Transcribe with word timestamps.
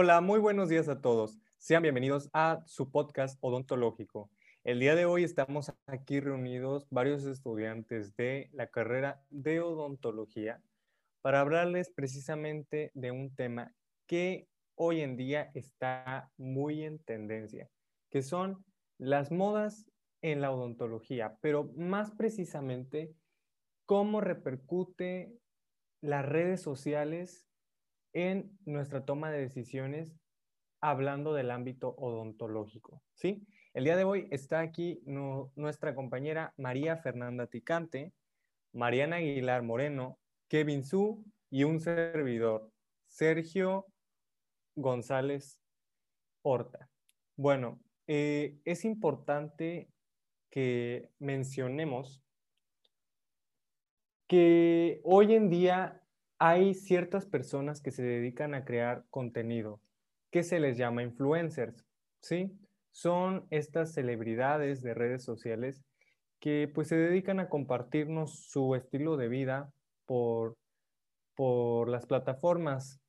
Hola, 0.00 0.20
muy 0.20 0.38
buenos 0.38 0.68
días 0.68 0.88
a 0.88 1.00
todos. 1.00 1.40
Sean 1.56 1.82
bienvenidos 1.82 2.30
a 2.32 2.62
su 2.66 2.92
podcast 2.92 3.36
odontológico. 3.40 4.30
El 4.62 4.78
día 4.78 4.94
de 4.94 5.06
hoy 5.06 5.24
estamos 5.24 5.72
aquí 5.88 6.20
reunidos 6.20 6.86
varios 6.88 7.24
estudiantes 7.24 8.14
de 8.14 8.48
la 8.52 8.68
carrera 8.68 9.20
de 9.28 9.60
odontología 9.60 10.62
para 11.20 11.40
hablarles 11.40 11.90
precisamente 11.90 12.92
de 12.94 13.10
un 13.10 13.34
tema 13.34 13.74
que 14.06 14.46
hoy 14.76 15.00
en 15.00 15.16
día 15.16 15.50
está 15.54 16.30
muy 16.36 16.84
en 16.84 17.00
tendencia, 17.00 17.68
que 18.08 18.22
son 18.22 18.64
las 18.98 19.32
modas 19.32 19.84
en 20.22 20.40
la 20.40 20.52
odontología, 20.52 21.38
pero 21.40 21.72
más 21.76 22.12
precisamente 22.12 23.16
cómo 23.84 24.20
repercute 24.20 25.36
las 26.00 26.24
redes 26.24 26.62
sociales 26.62 27.47
en 28.12 28.58
nuestra 28.64 29.04
toma 29.04 29.30
de 29.30 29.40
decisiones 29.40 30.14
hablando 30.80 31.34
del 31.34 31.50
ámbito 31.50 31.94
odontológico, 31.96 33.02
¿sí? 33.14 33.46
El 33.74 33.84
día 33.84 33.96
de 33.96 34.04
hoy 34.04 34.28
está 34.30 34.60
aquí 34.60 35.00
nuestra 35.04 35.94
compañera 35.94 36.54
María 36.56 36.96
Fernanda 36.96 37.46
Ticante, 37.46 38.12
Mariana 38.72 39.16
Aguilar 39.16 39.62
Moreno, 39.62 40.18
Kevin 40.48 40.84
Su 40.84 41.24
y 41.50 41.64
un 41.64 41.80
servidor, 41.80 42.70
Sergio 43.06 43.86
González 44.74 45.60
Horta. 46.42 46.88
Bueno, 47.36 47.80
eh, 48.06 48.58
es 48.64 48.84
importante 48.84 49.90
que 50.50 51.10
mencionemos 51.18 52.22
que 54.26 55.00
hoy 55.04 55.34
en 55.34 55.50
día 55.50 56.02
hay 56.38 56.74
ciertas 56.74 57.26
personas 57.26 57.80
que 57.80 57.90
se 57.90 58.02
dedican 58.02 58.54
a 58.54 58.64
crear 58.64 59.04
contenido 59.10 59.80
que 60.30 60.42
se 60.42 60.60
les 60.60 60.76
llama 60.76 61.02
influencers, 61.02 61.84
¿sí? 62.20 62.52
Son 62.90 63.46
estas 63.50 63.92
celebridades 63.92 64.82
de 64.82 64.94
redes 64.94 65.24
sociales 65.24 65.82
que 66.40 66.70
pues 66.72 66.88
se 66.88 66.96
dedican 66.96 67.40
a 67.40 67.48
compartirnos 67.48 68.46
su 68.50 68.74
estilo 68.74 69.16
de 69.16 69.28
vida 69.28 69.72
por, 70.06 70.56
por 71.34 71.88
las 71.88 72.06
plataformas, 72.06 73.00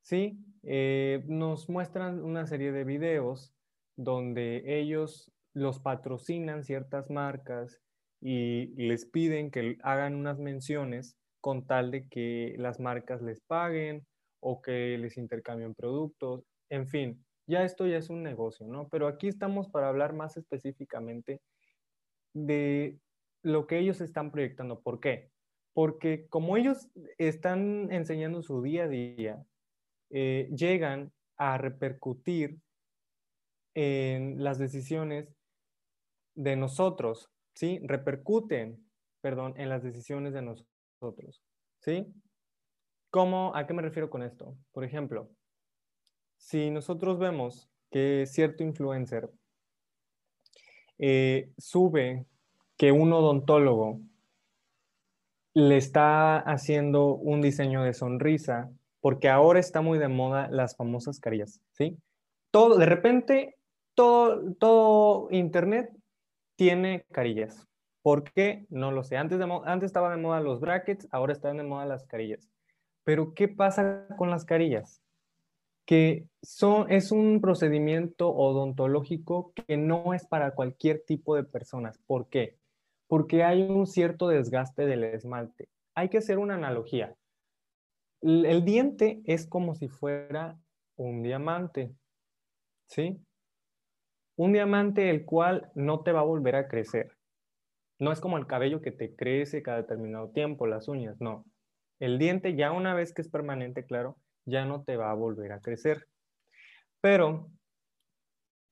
¿sí? 0.00 0.38
Eh, 0.62 1.22
nos 1.26 1.68
muestran 1.68 2.22
una 2.22 2.46
serie 2.46 2.72
de 2.72 2.84
videos 2.84 3.54
donde 3.96 4.62
ellos 4.66 5.30
los 5.52 5.80
patrocinan 5.80 6.64
ciertas 6.64 7.10
marcas 7.10 7.80
y 8.20 8.68
les 8.76 9.04
piden 9.04 9.50
que 9.50 9.76
hagan 9.82 10.14
unas 10.14 10.38
menciones 10.38 11.16
con 11.42 11.66
tal 11.66 11.90
de 11.90 12.08
que 12.08 12.54
las 12.56 12.80
marcas 12.80 13.20
les 13.20 13.40
paguen 13.42 14.06
o 14.40 14.62
que 14.62 14.96
les 14.96 15.18
intercambien 15.18 15.74
productos, 15.74 16.44
en 16.70 16.86
fin, 16.86 17.22
ya 17.46 17.64
esto 17.64 17.86
ya 17.86 17.98
es 17.98 18.08
un 18.08 18.22
negocio, 18.22 18.66
¿no? 18.66 18.88
Pero 18.88 19.08
aquí 19.08 19.28
estamos 19.28 19.68
para 19.68 19.88
hablar 19.88 20.14
más 20.14 20.36
específicamente 20.36 21.42
de 22.32 22.98
lo 23.42 23.66
que 23.66 23.78
ellos 23.78 24.00
están 24.00 24.30
proyectando. 24.30 24.80
¿Por 24.80 25.00
qué? 25.00 25.30
Porque 25.74 26.26
como 26.28 26.56
ellos 26.56 26.88
están 27.18 27.90
enseñando 27.92 28.42
su 28.42 28.62
día 28.62 28.84
a 28.84 28.88
día, 28.88 29.44
eh, 30.10 30.48
llegan 30.54 31.12
a 31.36 31.58
repercutir 31.58 32.58
en 33.74 34.42
las 34.44 34.58
decisiones 34.58 35.34
de 36.36 36.56
nosotros, 36.56 37.30
¿sí? 37.54 37.80
Repercuten, 37.82 38.86
perdón, 39.20 39.54
en 39.56 39.68
las 39.68 39.82
decisiones 39.82 40.34
de 40.34 40.42
nosotros, 40.42 40.71
¿sí? 41.80 42.06
¿Cómo, 43.10 43.54
¿A 43.54 43.66
qué 43.66 43.74
me 43.74 43.82
refiero 43.82 44.08
con 44.08 44.22
esto? 44.22 44.56
Por 44.72 44.84
ejemplo, 44.84 45.28
si 46.36 46.70
nosotros 46.70 47.18
vemos 47.18 47.68
que 47.90 48.24
cierto 48.26 48.64
influencer 48.64 49.30
eh, 50.98 51.50
sube 51.58 52.26
que 52.76 52.92
un 52.92 53.12
odontólogo 53.12 54.00
le 55.54 55.76
está 55.76 56.38
haciendo 56.38 57.14
un 57.14 57.42
diseño 57.42 57.82
de 57.82 57.92
sonrisa, 57.92 58.70
porque 59.00 59.28
ahora 59.28 59.60
está 59.60 59.82
muy 59.82 59.98
de 59.98 60.08
moda 60.08 60.48
las 60.50 60.76
famosas 60.76 61.20
carillas, 61.20 61.60
¿sí? 61.72 61.98
Todo, 62.50 62.78
de 62.78 62.86
repente, 62.86 63.56
todo, 63.94 64.54
todo 64.54 65.28
Internet 65.30 65.90
tiene 66.56 67.04
carillas. 67.10 67.66
¿Por 68.02 68.24
qué? 68.24 68.66
No 68.68 68.90
lo 68.90 69.04
sé. 69.04 69.16
Antes, 69.16 69.38
de, 69.38 69.60
antes 69.64 69.86
estaba 69.86 70.10
de 70.10 70.20
moda 70.20 70.40
los 70.40 70.60
brackets, 70.60 71.06
ahora 71.12 71.32
están 71.32 71.56
de 71.56 71.62
moda 71.62 71.86
las 71.86 72.04
carillas. 72.04 72.48
Pero 73.04 73.34
¿qué 73.34 73.48
pasa 73.48 74.06
con 74.16 74.30
las 74.30 74.44
carillas? 74.44 75.02
Que 75.86 76.26
son, 76.42 76.90
es 76.90 77.12
un 77.12 77.40
procedimiento 77.40 78.30
odontológico 78.30 79.52
que 79.54 79.76
no 79.76 80.14
es 80.14 80.26
para 80.26 80.54
cualquier 80.54 81.04
tipo 81.04 81.36
de 81.36 81.44
personas. 81.44 81.98
¿Por 82.06 82.28
qué? 82.28 82.58
Porque 83.06 83.44
hay 83.44 83.62
un 83.62 83.86
cierto 83.86 84.28
desgaste 84.28 84.86
del 84.86 85.04
esmalte. 85.04 85.68
Hay 85.94 86.08
que 86.08 86.18
hacer 86.18 86.38
una 86.38 86.54
analogía. 86.54 87.14
El 88.20 88.64
diente 88.64 89.20
es 89.26 89.46
como 89.46 89.74
si 89.74 89.88
fuera 89.88 90.58
un 90.96 91.22
diamante, 91.22 91.92
¿sí? 92.86 93.20
Un 94.36 94.52
diamante 94.52 95.10
el 95.10 95.24
cual 95.24 95.70
no 95.74 96.02
te 96.02 96.12
va 96.12 96.20
a 96.20 96.24
volver 96.24 96.54
a 96.54 96.68
crecer. 96.68 97.16
No 98.02 98.10
es 98.10 98.18
como 98.18 98.36
el 98.36 98.48
cabello 98.48 98.82
que 98.82 98.90
te 98.90 99.14
crece 99.14 99.62
cada 99.62 99.76
determinado 99.76 100.30
tiempo, 100.30 100.66
las 100.66 100.88
uñas, 100.88 101.20
no. 101.20 101.46
El 102.00 102.18
diente 102.18 102.56
ya 102.56 102.72
una 102.72 102.94
vez 102.94 103.14
que 103.14 103.22
es 103.22 103.28
permanente, 103.28 103.86
claro, 103.86 104.18
ya 104.44 104.64
no 104.64 104.82
te 104.82 104.96
va 104.96 105.12
a 105.12 105.14
volver 105.14 105.52
a 105.52 105.60
crecer. 105.60 106.08
Pero 107.00 107.48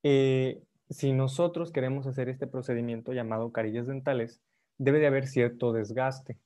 eh, 0.02 0.60
si 0.88 1.12
nosotros 1.12 1.70
queremos 1.70 2.08
hacer 2.08 2.28
este 2.28 2.48
procedimiento 2.48 3.12
llamado 3.12 3.52
carillas 3.52 3.86
dentales, 3.86 4.42
debe 4.78 4.98
de 4.98 5.06
haber 5.06 5.28
cierto 5.28 5.72
desgaste 5.72 6.36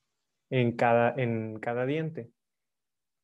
en 0.51 0.75
cada, 0.75 1.11
en 1.17 1.57
cada 1.59 1.87
diente. 1.87 2.29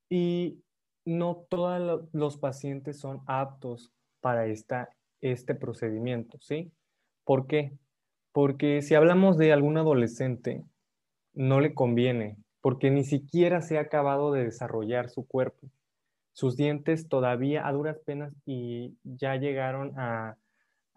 Y 0.10 0.64
no 1.06 1.46
todos 1.48 2.10
los 2.14 2.38
pacientes 2.38 3.00
son 3.00 3.22
aptos 3.28 3.94
para 4.22 4.48
esta 4.48 4.90
este 5.22 5.54
procedimiento, 5.54 6.40
¿sí? 6.42 6.72
¿Por 7.26 7.46
qué? 7.46 7.78
Porque 8.32 8.82
si 8.82 8.96
hablamos 8.96 9.38
de 9.38 9.52
algún 9.52 9.78
adolescente, 9.78 10.64
no 11.34 11.60
le 11.60 11.74
conviene, 11.74 12.38
porque 12.62 12.92
ni 12.92 13.04
siquiera 13.04 13.62
se 13.62 13.78
ha 13.78 13.82
acabado 13.82 14.32
de 14.32 14.46
desarrollar 14.46 15.10
su 15.10 15.26
cuerpo. 15.26 15.68
Sus 16.34 16.56
dientes 16.56 17.10
todavía 17.10 17.68
a 17.68 17.74
duras 17.74 18.00
penas 18.06 18.34
y 18.46 18.96
ya 19.04 19.36
llegaron 19.36 19.94
a, 19.98 20.38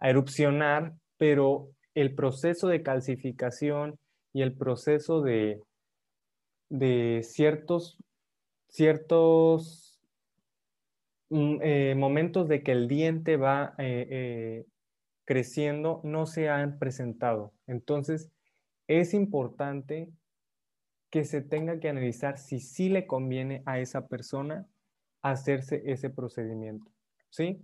erupcionar, 0.01 0.93
pero 1.17 1.69
el 1.93 2.13
proceso 2.13 2.67
de 2.67 2.83
calcificación 2.83 3.97
y 4.33 4.41
el 4.41 4.53
proceso 4.53 5.21
de, 5.21 5.61
de 6.69 7.21
ciertos, 7.23 7.97
ciertos 8.67 9.95
Mm, 11.29 11.57
eh, 11.61 11.95
momentos 11.97 12.47
de 12.47 12.61
que 12.61 12.71
el 12.71 12.87
diente 12.87 13.35
va 13.35 13.73
eh, 13.79 14.07
eh, 14.09 14.65
creciendo 15.25 16.01
no 16.03 16.25
se 16.25 16.49
han 16.49 16.79
presentado. 16.79 17.53
Entonces, 17.67 18.31
es 18.87 19.13
importante 19.13 20.09
que 21.09 21.25
se 21.25 21.41
tenga 21.41 21.79
que 21.79 21.89
analizar 21.89 22.37
si 22.37 22.59
sí 22.59 22.89
le 22.89 23.07
conviene 23.07 23.63
a 23.65 23.79
esa 23.79 24.07
persona 24.07 24.67
hacerse 25.21 25.81
ese 25.85 26.09
procedimiento. 26.09 26.91
¿Sí? 27.29 27.61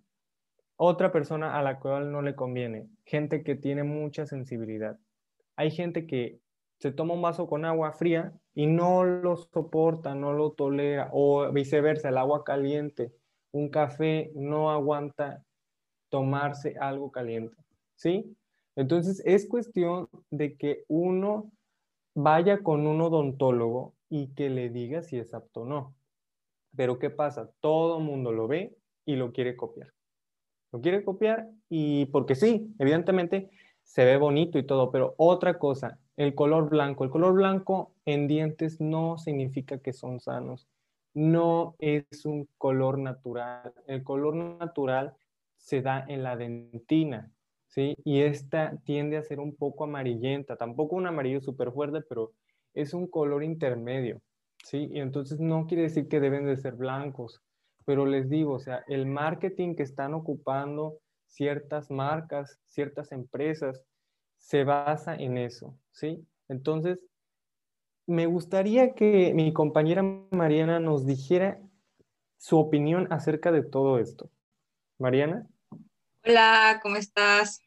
Otra 0.76 1.12
persona 1.12 1.58
a 1.58 1.62
la 1.62 1.80
cual 1.80 2.12
no 2.12 2.22
le 2.22 2.36
conviene, 2.36 2.90
gente 3.06 3.44
que 3.44 3.56
tiene 3.56 3.84
mucha 3.84 4.26
sensibilidad. 4.26 4.98
Hay 5.56 5.70
gente 5.70 6.08
que 6.08 6.40
se 6.80 6.92
toma 6.92 7.14
un 7.14 7.22
vaso 7.22 7.48
con 7.48 7.66
agua 7.66 7.94
fría 7.94 8.34
y 8.56 8.66
no 8.66 9.04
lo 9.04 9.38
soporta, 9.38 10.16
no 10.16 10.34
lo 10.34 10.54
tolera, 10.54 11.10
o 11.14 11.52
viceversa, 11.52 12.10
el 12.10 12.18
agua 12.18 12.44
caliente 12.44 13.14
un 13.52 13.70
café 13.70 14.32
no 14.36 14.72
aguanta 14.72 15.44
tomarse 16.12 16.76
algo 16.80 17.12
caliente, 17.12 17.58
¿sí? 17.96 18.38
Entonces 18.76 19.24
es 19.26 19.48
cuestión 19.48 20.08
de 20.30 20.56
que 20.56 20.84
uno 20.88 21.50
vaya 22.14 22.62
con 22.62 22.86
un 22.86 23.02
odontólogo 23.02 23.96
y 24.10 24.28
que 24.36 24.50
le 24.50 24.70
diga 24.70 25.02
si 25.02 25.18
es 25.18 25.34
apto 25.34 25.62
o 25.62 25.66
no. 25.66 25.96
Pero 26.76 27.00
¿qué 27.00 27.10
pasa? 27.10 27.50
Todo 27.62 28.00
mundo 28.00 28.32
lo 28.32 28.48
ve 28.48 28.76
y 29.06 29.16
lo 29.16 29.32
quiere 29.32 29.56
copiar. 29.56 29.92
Lo 30.72 30.82
quiere 30.82 31.04
copiar 31.04 31.50
y 31.70 32.06
porque 32.08 32.36
sí, 32.36 32.74
evidentemente 32.78 33.50
se 33.84 34.06
ve 34.06 34.18
bonito 34.18 34.60
y 34.60 34.64
todo, 34.64 34.92
pero 34.92 35.16
otra 35.18 35.58
cosa, 35.58 35.98
el 36.18 36.36
color 36.36 36.70
blanco. 36.70 37.04
El 37.04 37.10
color 37.10 37.34
blanco 37.34 37.94
en 38.06 38.28
dientes 38.28 38.80
no 38.80 39.18
significa 39.18 39.80
que 39.80 39.94
son 39.94 40.20
sanos 40.20 40.68
no 41.14 41.76
es 41.80 42.26
un 42.26 42.48
color 42.58 42.98
natural. 42.98 43.74
El 43.88 44.04
color 44.04 44.36
natural 44.36 45.16
se 45.62 45.82
da 45.82 46.06
en 46.08 46.24
la 46.24 46.36
dentina, 46.36 47.32
¿sí? 47.68 47.96
Y 48.04 48.22
esta 48.22 48.78
tiende 48.84 49.18
a 49.18 49.24
ser 49.24 49.40
un 49.40 49.56
poco 49.56 49.86
amarillenta, 49.86 50.58
tampoco 50.58 50.96
un 50.96 51.08
amarillo 51.08 51.40
súper 51.40 51.72
fuerte, 51.72 52.02
pero 52.02 52.34
es 52.74 52.94
un 52.94 53.08
color 53.08 53.44
intermedio, 53.44 54.22
¿sí? 54.64 54.90
Y 54.92 55.00
entonces 55.00 55.40
no 55.40 55.68
quiere 55.68 55.84
decir 55.84 56.08
que 56.08 56.20
deben 56.20 56.46
de 56.46 56.58
ser 56.58 56.74
blancos, 56.74 57.42
pero 57.86 58.06
les 58.06 58.30
digo, 58.30 58.54
o 58.54 58.60
sea, 58.60 58.84
el 58.88 59.06
marketing 59.06 59.76
que 59.76 59.84
están 59.84 60.14
ocupando 60.14 60.98
ciertas 61.28 61.90
marcas, 61.90 62.60
ciertas 62.66 63.12
empresas, 63.12 63.84
se 64.38 64.64
basa 64.64 65.16
en 65.16 65.38
eso, 65.38 65.78
¿sí? 65.92 66.26
Entonces, 66.50 67.00
me 68.08 68.26
gustaría 68.26 68.94
que 68.94 69.34
mi 69.34 69.54
compañera 69.54 70.04
Mariana 70.32 70.80
nos 70.80 71.06
dijera 71.06 71.62
su 72.38 72.58
opinión 72.58 73.08
acerca 73.12 73.52
de 73.52 73.62
todo 73.62 74.00
esto. 74.00 74.30
Mariana. 74.98 75.51
Hola, 76.24 76.80
¿cómo 76.84 76.98
estás? 76.98 77.62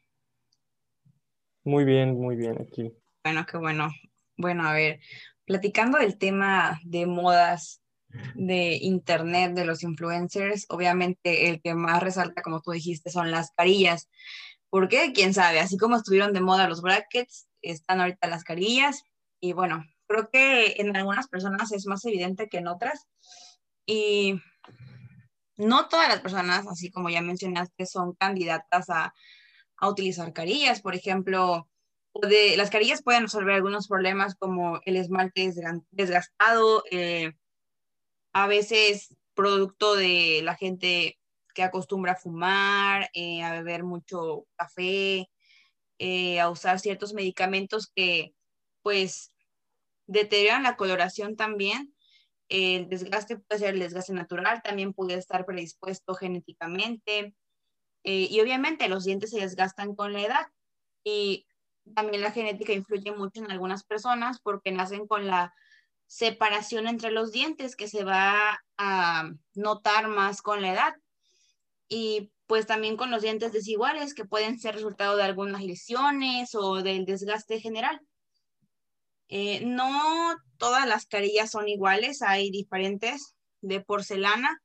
Muy 1.65 1.83
bien, 1.83 2.15
muy 2.15 2.37
bien 2.37 2.61
aquí. 2.61 2.93
Bueno, 3.21 3.45
qué 3.45 3.57
bueno. 3.57 3.89
Bueno, 4.37 4.65
a 4.65 4.71
ver, 4.71 5.01
platicando 5.43 5.97
del 5.97 6.17
tema 6.17 6.79
de 6.85 7.05
modas 7.05 7.81
de 8.33 8.77
internet, 8.81 9.55
de 9.55 9.65
los 9.65 9.83
influencers, 9.83 10.67
obviamente 10.69 11.49
el 11.49 11.61
que 11.61 11.75
más 11.75 12.01
resalta, 12.01 12.41
como 12.41 12.61
tú 12.61 12.71
dijiste, 12.71 13.09
son 13.09 13.29
las 13.29 13.51
carillas. 13.51 14.09
¿Por 14.69 14.87
qué? 14.87 15.11
¿Quién 15.13 15.33
sabe? 15.33 15.59
Así 15.59 15.75
como 15.77 15.97
estuvieron 15.97 16.31
de 16.31 16.39
moda 16.39 16.69
los 16.69 16.81
brackets, 16.81 17.49
están 17.61 17.99
ahorita 17.99 18.29
las 18.29 18.45
carillas. 18.45 19.03
Y 19.41 19.51
bueno, 19.51 19.83
creo 20.07 20.29
que 20.29 20.75
en 20.77 20.95
algunas 20.95 21.27
personas 21.27 21.73
es 21.73 21.87
más 21.87 22.05
evidente 22.05 22.47
que 22.47 22.59
en 22.59 22.67
otras. 22.67 23.05
Y 23.85 24.39
no 25.57 25.87
todas 25.87 26.09
las 26.09 26.21
personas, 26.21 26.67
así 26.67 26.91
como 26.91 27.09
ya 27.09 27.21
mencionaste, 27.21 27.85
son 27.85 28.13
candidatas 28.13 28.89
a, 28.89 29.13
a 29.77 29.89
utilizar 29.89 30.33
carillas. 30.33 30.81
Por 30.81 30.95
ejemplo, 30.95 31.69
de, 32.21 32.55
las 32.57 32.69
carillas 32.69 33.03
pueden 33.03 33.23
resolver 33.23 33.55
algunos 33.55 33.87
problemas 33.87 34.35
como 34.35 34.79
el 34.85 34.95
esmalte 34.97 35.51
desgastado, 35.91 36.83
eh, 36.91 37.33
a 38.33 38.47
veces 38.47 39.15
producto 39.33 39.95
de 39.95 40.41
la 40.43 40.55
gente 40.55 41.19
que 41.53 41.63
acostumbra 41.63 42.13
a 42.13 42.17
fumar, 42.17 43.09
eh, 43.13 43.43
a 43.43 43.53
beber 43.53 43.83
mucho 43.83 44.45
café, 44.57 45.29
eh, 45.99 46.39
a 46.39 46.49
usar 46.49 46.79
ciertos 46.79 47.13
medicamentos 47.13 47.91
que 47.93 48.33
pues 48.81 49.31
deterioran 50.07 50.63
la 50.63 50.75
coloración 50.75 51.35
también. 51.35 51.94
El 52.49 52.89
desgaste 52.89 53.37
puede 53.37 53.59
ser 53.59 53.73
el 53.73 53.79
desgaste 53.79 54.13
natural, 54.13 54.61
también 54.63 54.93
puede 54.93 55.15
estar 55.15 55.45
predispuesto 55.45 56.13
genéticamente. 56.15 57.35
y 58.03 58.39
obviamente 58.39 58.87
los 58.87 59.03
dientes 59.05 59.31
se 59.31 59.39
desgastan 59.39 59.95
con 59.95 60.13
la 60.13 60.21
edad. 60.21 60.47
Y 61.03 61.47
también 61.95 62.21
la 62.21 62.31
genética 62.31 62.73
influye 62.73 63.11
mucho 63.11 63.43
en 63.43 63.51
algunas 63.51 63.83
personas 63.83 64.39
porque 64.41 64.71
nacen 64.71 65.07
con 65.07 65.27
la 65.27 65.53
separación 66.07 66.87
entre 66.87 67.11
los 67.11 67.31
dientes 67.31 67.75
que 67.75 67.87
se 67.87 68.03
va 68.03 68.59
a 68.77 69.31
notar 69.55 70.07
más 70.07 70.41
con 70.41 70.61
la 70.61 70.73
edad. 70.73 70.93
Y 71.87 72.31
pues 72.47 72.67
también 72.67 72.97
con 72.97 73.11
los 73.11 73.23
dientes 73.23 73.51
desiguales 73.53 74.13
que 74.13 74.25
pueden 74.25 74.59
ser 74.59 74.75
resultado 74.75 75.17
de 75.17 75.23
algunas 75.23 75.63
lesiones 75.63 76.53
o 76.53 76.83
del 76.83 77.05
desgaste 77.05 77.59
general. 77.59 77.99
Eh, 79.29 79.65
no 79.65 80.35
todas 80.57 80.87
las 80.87 81.05
carillas 81.07 81.51
son 81.51 81.67
iguales, 81.67 82.21
hay 82.21 82.51
diferentes 82.51 83.35
de 83.61 83.81
porcelana, 83.81 84.61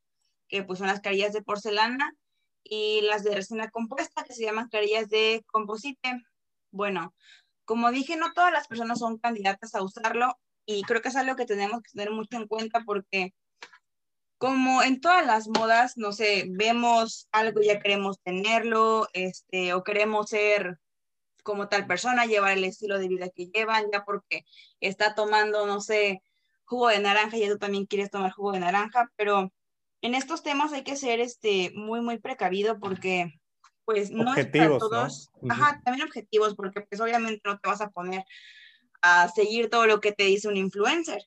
que 0.49 0.63
pues 0.63 0.79
son 0.79 0.89
las 0.89 1.01
carillas 1.01 1.33
de 1.33 1.43
porcelana, 1.43 2.15
y 2.63 3.01
las 3.03 3.25
de 3.25 3.35
resina 3.35 3.71
compuesta, 3.71 4.25
que 4.25 4.35
se 4.35 4.45
llaman 4.45 4.69
carillas 4.69 5.09
de 5.09 5.45
composite. 5.47 6.23
Bueno, 6.71 7.15
como 7.65 7.91
dije, 7.91 8.17
no 8.17 8.33
todas 8.33 8.53
las 8.53 8.69
personas 8.69 8.99
son 8.99 9.19
candidatas 9.19 9.75
a 9.75 9.83
usarlo 9.83 10.39
y 10.67 10.83
creo 10.83 11.03
que 11.03 11.09
es 11.09 11.17
algo 11.17 11.37
que 11.37 11.47
tenemos 11.47 11.83
que 11.83 11.91
tener 11.93 12.11
mucho 12.11 12.37
en 12.37 12.47
cuenta 12.47 12.83
porque 12.85 13.35
como 14.39 14.83
en 14.83 15.01
todas 15.01 15.27
las 15.27 15.49
modas, 15.49 15.97
no 15.97 16.13
sé, 16.13 16.47
vemos 16.49 17.29
algo 17.31 17.61
y 17.61 17.67
ya 17.67 17.81
queremos 17.81 18.19
tenerlo, 18.23 19.09
este, 19.13 19.75
o 19.75 19.85
queremos 19.85 20.31
ser 20.31 20.79
como 21.43 21.69
tal 21.69 21.87
persona, 21.87 22.27
llevar 22.27 22.53
el 22.53 22.65
estilo 22.65 22.99
de 22.99 23.09
vida 23.09 23.29
que 23.29 23.47
llevan, 23.47 23.87
ya 23.93 24.05
porque 24.05 24.45
está 24.81 25.15
tomando, 25.15 25.67
no 25.67 25.81
sé, 25.81 26.23
jugo 26.65 26.89
de 26.89 27.01
naranja 27.01 27.37
y 27.37 27.49
tú 27.49 27.59
también 27.59 27.87
quieres 27.87 28.11
tomar 28.11 28.33
jugo 28.33 28.53
de 28.53 28.61
naranja, 28.61 29.11
pero 29.17 29.53
en 30.03 30.15
estos 30.15 30.43
temas 30.43 30.73
hay 30.73 30.83
que 30.83 30.97
ser 30.97 31.21
este, 31.21 31.73
muy, 31.75 32.01
muy 32.01 32.19
precavido 32.19 32.79
porque 32.79 33.35
pues 33.85 34.11
no 34.11 34.35
es 34.35 34.47
para 34.47 34.79
todos, 34.79 35.31
ajá, 35.49 35.81
también 35.85 36.07
objetivos, 36.07 36.55
porque 36.55 36.83
pues 36.83 37.01
obviamente 37.01 37.43
no 37.45 37.59
te 37.59 37.69
vas 37.69 37.81
a 37.81 37.91
poner 37.91 38.25
a 39.03 39.29
seguir 39.29 39.69
todo 39.69 39.87
lo 39.87 40.01
que 40.01 40.13
te 40.13 40.25
dice 40.25 40.47
un 40.47 40.57
influencer. 40.57 41.27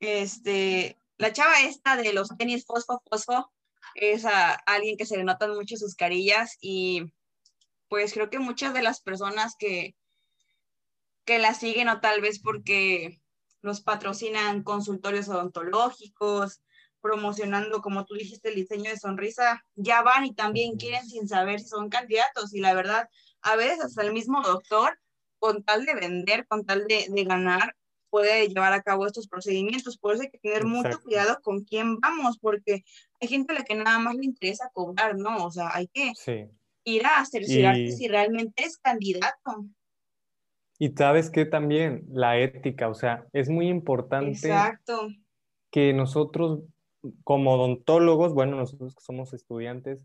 Este, 0.00 0.98
la 1.18 1.32
chava 1.32 1.60
esta 1.60 1.96
de 1.96 2.12
los 2.12 2.36
tenis 2.36 2.66
fosfo 2.66 3.00
fosfo 3.08 3.52
es 3.94 4.24
a 4.24 4.54
alguien 4.54 4.96
que 4.96 5.06
se 5.06 5.16
le 5.16 5.24
notan 5.24 5.54
mucho 5.54 5.76
sus 5.76 5.94
carillas 5.94 6.58
y 6.60 7.12
pues 7.94 8.12
creo 8.12 8.28
que 8.28 8.40
muchas 8.40 8.74
de 8.74 8.82
las 8.82 9.00
personas 9.00 9.54
que, 9.56 9.94
que 11.24 11.38
la 11.38 11.54
siguen 11.54 11.88
o 11.88 12.00
tal 12.00 12.20
vez 12.20 12.40
porque 12.40 13.20
los 13.60 13.82
patrocinan 13.82 14.64
consultorios 14.64 15.28
odontológicos, 15.28 16.60
promocionando, 17.00 17.82
como 17.82 18.04
tú 18.04 18.14
dijiste, 18.14 18.48
el 18.48 18.56
diseño 18.56 18.90
de 18.90 18.98
sonrisa, 18.98 19.64
ya 19.76 20.02
van 20.02 20.26
y 20.26 20.34
también 20.34 20.76
quieren 20.76 21.08
sin 21.08 21.28
saber 21.28 21.60
si 21.60 21.68
son 21.68 21.88
candidatos. 21.88 22.52
Y 22.52 22.58
la 22.58 22.74
verdad, 22.74 23.08
a 23.42 23.54
veces 23.54 23.78
hasta 23.84 24.02
el 24.02 24.12
mismo 24.12 24.42
doctor, 24.42 24.98
con 25.38 25.62
tal 25.62 25.86
de 25.86 25.94
vender, 25.94 26.48
con 26.48 26.66
tal 26.66 26.88
de, 26.88 27.06
de 27.08 27.24
ganar, 27.24 27.76
puede 28.10 28.48
llevar 28.48 28.72
a 28.72 28.82
cabo 28.82 29.06
estos 29.06 29.28
procedimientos. 29.28 29.98
Por 29.98 30.14
eso 30.14 30.24
hay 30.24 30.30
que 30.30 30.38
tener 30.38 30.64
mucho 30.64 31.00
cuidado 31.00 31.38
con 31.44 31.62
quién 31.62 32.00
vamos, 32.00 32.38
porque 32.40 32.82
hay 33.20 33.28
gente 33.28 33.52
a 33.52 33.60
la 33.60 33.64
que 33.64 33.76
nada 33.76 34.00
más 34.00 34.16
le 34.16 34.24
interesa 34.24 34.68
cobrar, 34.72 35.16
¿no? 35.16 35.44
O 35.44 35.52
sea, 35.52 35.70
hay 35.72 35.86
que 35.86 36.12
ir 36.84 37.06
a 37.06 37.24
cerciorarte 37.24 37.92
si 37.92 38.08
realmente 38.08 38.64
es 38.64 38.78
candidato. 38.78 39.66
Y 40.78 40.90
sabes 40.90 41.30
que 41.30 41.46
también 41.46 42.04
la 42.10 42.38
ética, 42.38 42.88
o 42.88 42.94
sea, 42.94 43.26
es 43.32 43.48
muy 43.48 43.68
importante 43.68 44.30
Exacto. 44.30 45.08
que 45.70 45.92
nosotros 45.92 46.62
como 47.22 47.54
odontólogos, 47.54 48.32
bueno, 48.34 48.56
nosotros 48.56 48.94
que 48.94 49.02
somos 49.02 49.32
estudiantes, 49.34 50.00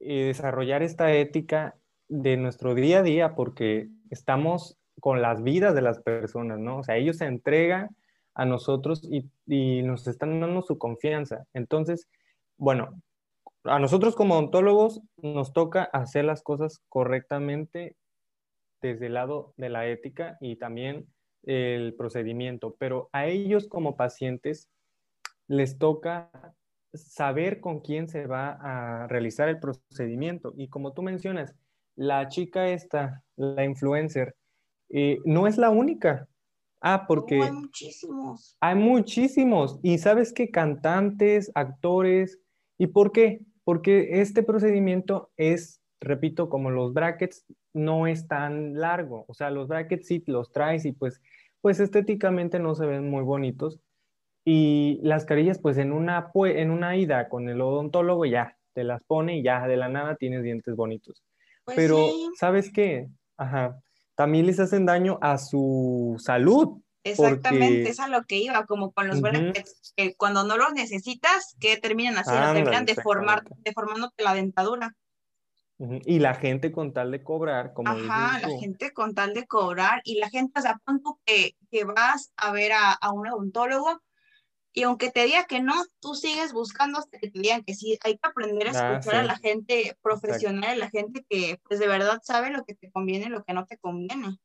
eh, 0.00 0.26
desarrollar 0.26 0.82
esta 0.82 1.12
ética 1.12 1.76
de 2.08 2.36
nuestro 2.36 2.74
día 2.74 3.00
a 3.00 3.02
día 3.02 3.34
porque 3.34 3.88
estamos 4.10 4.78
con 5.00 5.20
las 5.20 5.42
vidas 5.42 5.74
de 5.74 5.82
las 5.82 6.00
personas, 6.00 6.58
¿no? 6.58 6.78
O 6.78 6.84
sea, 6.84 6.96
ellos 6.96 7.18
se 7.18 7.26
entregan 7.26 7.90
a 8.34 8.44
nosotros 8.44 9.02
y, 9.04 9.28
y 9.46 9.82
nos 9.82 10.06
están 10.06 10.40
dando 10.40 10.62
su 10.62 10.78
confianza. 10.78 11.44
Entonces, 11.54 12.08
bueno, 12.56 13.00
a 13.64 13.78
nosotros 13.78 14.14
como 14.14 14.34
odontólogos 14.34 15.00
nos 15.16 15.52
toca 15.52 15.84
hacer 15.84 16.24
las 16.24 16.42
cosas 16.42 16.80
correctamente 16.88 17.96
desde 18.80 19.06
el 19.06 19.14
lado 19.14 19.54
de 19.56 19.68
la 19.68 19.86
ética 19.86 20.36
y 20.40 20.56
también 20.56 21.06
el 21.44 21.94
procedimiento, 21.94 22.76
pero 22.78 23.08
a 23.12 23.26
ellos 23.26 23.68
como 23.68 23.96
pacientes 23.96 24.68
les 25.46 25.78
toca 25.78 26.30
saber 26.94 27.60
con 27.60 27.80
quién 27.80 28.08
se 28.08 28.26
va 28.26 28.58
a 28.60 29.06
realizar 29.08 29.48
el 29.48 29.58
procedimiento. 29.58 30.52
Y 30.56 30.68
como 30.68 30.92
tú 30.92 31.02
mencionas, 31.02 31.54
la 31.96 32.28
chica 32.28 32.68
esta, 32.68 33.22
la 33.36 33.64
influencer, 33.64 34.36
eh, 34.90 35.18
no 35.24 35.46
es 35.46 35.58
la 35.58 35.70
única. 35.70 36.28
Ah, 36.80 37.06
porque... 37.06 37.42
hay 37.42 37.52
muchísimos. 37.52 38.56
Hay 38.60 38.74
muchísimos. 38.76 39.80
Y 39.82 39.98
sabes 39.98 40.32
que 40.32 40.50
cantantes, 40.50 41.50
actores. 41.54 42.38
¿Y 42.78 42.86
por 42.86 43.10
qué? 43.10 43.40
Porque 43.68 44.22
este 44.22 44.42
procedimiento 44.42 45.30
es, 45.36 45.82
repito, 46.00 46.48
como 46.48 46.70
los 46.70 46.94
brackets, 46.94 47.44
no 47.74 48.06
es 48.06 48.26
tan 48.26 48.80
largo. 48.80 49.26
O 49.28 49.34
sea, 49.34 49.50
los 49.50 49.68
brackets 49.68 50.06
sí 50.06 50.24
los 50.26 50.52
traes 50.52 50.86
y 50.86 50.92
pues, 50.92 51.20
pues 51.60 51.78
estéticamente 51.78 52.60
no 52.60 52.74
se 52.74 52.86
ven 52.86 53.10
muy 53.10 53.22
bonitos 53.22 53.78
y 54.42 55.00
las 55.02 55.26
carillas, 55.26 55.58
pues 55.58 55.76
en 55.76 55.92
una, 55.92 56.30
en 56.34 56.70
una 56.70 56.96
ida 56.96 57.28
con 57.28 57.50
el 57.50 57.60
odontólogo 57.60 58.24
ya 58.24 58.56
te 58.72 58.84
las 58.84 59.04
pone 59.04 59.36
y 59.36 59.42
ya 59.42 59.68
de 59.68 59.76
la 59.76 59.90
nada 59.90 60.16
tienes 60.16 60.42
dientes 60.42 60.74
bonitos. 60.74 61.22
Pues 61.66 61.76
Pero, 61.76 62.08
¿sabes 62.40 62.72
qué? 62.72 63.10
Ajá, 63.36 63.78
también 64.14 64.46
les 64.46 64.60
hacen 64.60 64.86
daño 64.86 65.18
a 65.20 65.36
su 65.36 66.16
salud. 66.16 66.80
Exactamente, 67.04 67.88
es 67.88 68.00
a 68.00 68.08
lo 68.08 68.24
que 68.24 68.36
iba, 68.36 68.66
como 68.66 68.92
con 68.92 69.08
los 69.08 69.18
uh 69.18 69.52
que 69.96 70.14
cuando 70.16 70.44
no 70.44 70.56
los 70.56 70.72
necesitas, 70.72 71.56
¿qué 71.60 71.76
terminan 71.76 72.16
haciendo? 72.16 72.52
terminan 72.52 72.84
deformar, 72.84 73.44
deformándote 73.64 74.22
la 74.22 74.34
dentadura. 74.34 74.94
Y 75.78 76.18
la 76.18 76.34
gente 76.34 76.72
con 76.72 76.92
tal 76.92 77.12
de 77.12 77.22
cobrar, 77.22 77.72
como 77.72 77.90
Ajá, 77.90 78.40
la 78.40 78.58
gente 78.58 78.92
con 78.92 79.14
tal 79.14 79.32
de 79.32 79.46
cobrar, 79.46 80.02
y 80.04 80.18
la 80.18 80.28
gente, 80.28 80.58
o 80.58 80.62
sea, 80.62 80.80
punto 80.84 81.20
que, 81.24 81.54
que 81.70 81.84
vas 81.84 82.32
a 82.36 82.50
ver 82.50 82.72
a, 82.72 82.92
a 82.92 83.12
un 83.12 83.28
odontólogo 83.28 84.00
y 84.78 84.84
aunque 84.84 85.10
te 85.10 85.24
diga 85.24 85.44
que 85.44 85.60
no, 85.60 85.74
tú 86.00 86.14
sigues 86.14 86.52
buscando 86.52 87.00
hasta 87.00 87.18
que 87.18 87.30
te 87.30 87.40
digan 87.40 87.64
que 87.64 87.74
sí. 87.74 87.98
Hay 88.04 88.16
que 88.16 88.28
aprender 88.28 88.68
a 88.68 88.70
ah, 88.70 88.92
escuchar 88.92 89.20
a 89.20 89.24
la 89.24 89.36
gente 89.36 89.96
profesional, 90.02 90.70
a 90.70 90.76
la 90.76 90.88
gente 90.88 91.26
que 91.28 91.58
pues 91.64 91.80
de 91.80 91.88
verdad 91.88 92.20
sabe 92.22 92.50
lo 92.50 92.64
que 92.64 92.76
te 92.76 92.88
conviene 92.92 93.26
y 93.26 93.30
lo 93.30 93.42
que 93.42 93.54
no 93.54 93.66
te 93.66 93.76
conviene. 93.78 94.38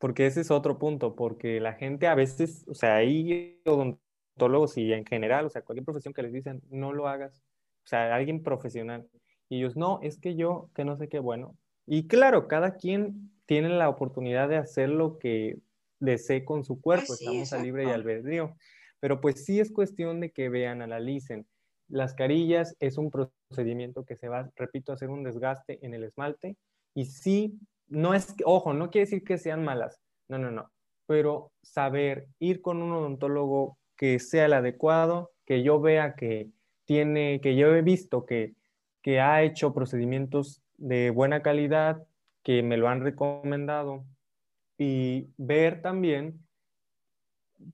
Porque 0.00 0.26
ese 0.26 0.40
es 0.40 0.50
otro 0.50 0.78
punto, 0.78 1.14
porque 1.14 1.60
la 1.60 1.74
gente 1.74 2.08
a 2.08 2.14
veces, 2.14 2.64
o 2.66 2.74
sea, 2.74 2.96
hay 2.96 3.60
odontólogos 3.66 4.78
y 4.78 4.92
en 4.92 5.04
general, 5.04 5.44
o 5.44 5.50
sea, 5.50 5.62
cualquier 5.62 5.84
profesión 5.84 6.14
que 6.14 6.22
les 6.22 6.32
dicen, 6.32 6.62
no 6.70 6.92
lo 6.94 7.06
hagas, 7.06 7.42
o 7.84 7.86
sea, 7.86 8.14
alguien 8.14 8.42
profesional. 8.42 9.06
Y 9.50 9.58
ellos, 9.58 9.76
no, 9.76 10.00
es 10.02 10.18
que 10.18 10.36
yo, 10.36 10.70
que 10.74 10.86
no 10.86 10.96
sé 10.96 11.08
qué, 11.08 11.18
bueno. 11.18 11.54
Y 11.86 12.08
claro, 12.08 12.48
cada 12.48 12.76
quien 12.76 13.30
tiene 13.44 13.68
la 13.68 13.90
oportunidad 13.90 14.48
de 14.48 14.56
hacer 14.56 14.88
lo 14.88 15.18
que 15.18 15.58
desee 15.98 16.46
con 16.46 16.64
su 16.64 16.80
cuerpo, 16.80 17.08
Pues 17.08 17.18
sí, 17.18 17.26
estamos 17.26 17.52
a 17.52 17.58
libre 17.58 17.84
y 17.84 17.90
albedrío. 17.90 18.56
Pero 19.00 19.20
pues 19.20 19.44
sí 19.44 19.60
es 19.60 19.70
cuestión 19.70 20.20
de 20.20 20.30
que 20.30 20.48
vean, 20.48 20.80
analicen. 20.80 21.46
Las 21.88 22.14
carillas 22.14 22.74
es 22.80 22.96
un 22.96 23.10
procedimiento 23.10 24.04
que 24.06 24.16
se 24.16 24.28
va, 24.28 24.50
repito, 24.56 24.92
a 24.92 24.94
hacer 24.94 25.10
un 25.10 25.24
desgaste 25.24 25.84
en 25.84 25.92
el 25.92 26.04
esmalte. 26.04 26.56
Y 26.94 27.06
sí, 27.06 27.58
no 27.90 28.14
es, 28.14 28.34
ojo, 28.44 28.72
no 28.72 28.90
quiere 28.90 29.04
decir 29.04 29.24
que 29.24 29.36
sean 29.36 29.64
malas, 29.64 30.00
no, 30.28 30.38
no, 30.38 30.50
no. 30.50 30.70
Pero 31.06 31.52
saber 31.62 32.28
ir 32.38 32.62
con 32.62 32.80
un 32.82 32.92
odontólogo 32.92 33.76
que 33.96 34.18
sea 34.18 34.46
el 34.46 34.54
adecuado, 34.54 35.32
que 35.44 35.62
yo 35.62 35.80
vea 35.80 36.14
que 36.14 36.48
tiene, 36.86 37.40
que 37.40 37.56
yo 37.56 37.74
he 37.74 37.82
visto 37.82 38.24
que, 38.24 38.54
que 39.02 39.20
ha 39.20 39.42
hecho 39.42 39.74
procedimientos 39.74 40.62
de 40.78 41.10
buena 41.10 41.42
calidad, 41.42 42.02
que 42.42 42.62
me 42.62 42.76
lo 42.76 42.88
han 42.88 43.02
recomendado, 43.02 44.04
y 44.78 45.28
ver 45.36 45.82
también 45.82 46.40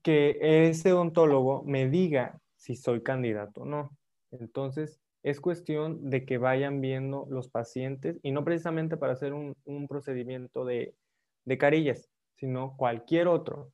que 0.01 0.37
ese 0.41 0.91
odontólogo 0.91 1.63
me 1.63 1.87
diga 1.87 2.39
si 2.57 2.75
soy 2.75 3.01
candidato 3.01 3.61
o 3.61 3.65
no. 3.65 3.97
Entonces, 4.31 4.99
es 5.29 5.41
cuestión 5.41 6.09
de 6.09 6.25
que 6.25 6.37
vayan 6.37 6.79
viendo 6.79 7.27
los 7.29 7.49
pacientes 7.49 8.17
y 8.23 8.31
no 8.31 8.45
precisamente 8.45 8.95
para 8.95 9.11
hacer 9.11 9.33
un, 9.33 9.57
un 9.65 9.87
procedimiento 9.89 10.63
de, 10.63 10.95
de 11.43 11.57
carillas, 11.57 12.09
sino 12.35 12.77
cualquier 12.77 13.27
otro. 13.27 13.73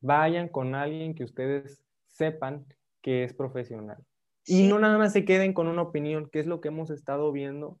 Vayan 0.00 0.48
con 0.48 0.74
alguien 0.74 1.14
que 1.14 1.22
ustedes 1.22 1.84
sepan 2.08 2.66
que 3.02 3.22
es 3.22 3.32
profesional. 3.34 3.98
Y 4.46 4.66
no 4.66 4.80
nada 4.80 4.98
más 4.98 5.12
se 5.12 5.24
queden 5.24 5.52
con 5.52 5.68
una 5.68 5.82
opinión, 5.82 6.28
que 6.28 6.40
es 6.40 6.46
lo 6.46 6.60
que 6.60 6.68
hemos 6.68 6.90
estado 6.90 7.30
viendo 7.30 7.78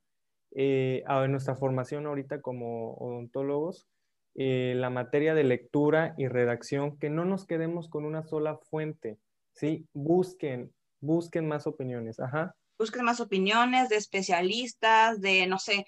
eh, 0.54 1.02
en 1.06 1.32
nuestra 1.32 1.56
formación 1.56 2.06
ahorita 2.06 2.42
como 2.42 2.94
odontólogos, 2.94 3.88
eh, 4.36 4.74
la 4.76 4.88
materia 4.88 5.34
de 5.34 5.42
lectura 5.42 6.14
y 6.16 6.28
redacción, 6.28 6.96
que 6.98 7.10
no 7.10 7.24
nos 7.24 7.44
quedemos 7.44 7.88
con 7.88 8.04
una 8.04 8.22
sola 8.22 8.56
fuente, 8.56 9.18
¿sí? 9.52 9.88
Busquen, 9.92 10.72
busquen 11.00 11.48
más 11.48 11.66
opiniones, 11.66 12.20
ajá. 12.20 12.54
Busques 12.78 13.02
más 13.02 13.20
opiniones 13.20 13.88
de 13.88 13.96
especialistas, 13.96 15.20
de, 15.20 15.46
no 15.46 15.58
sé, 15.58 15.86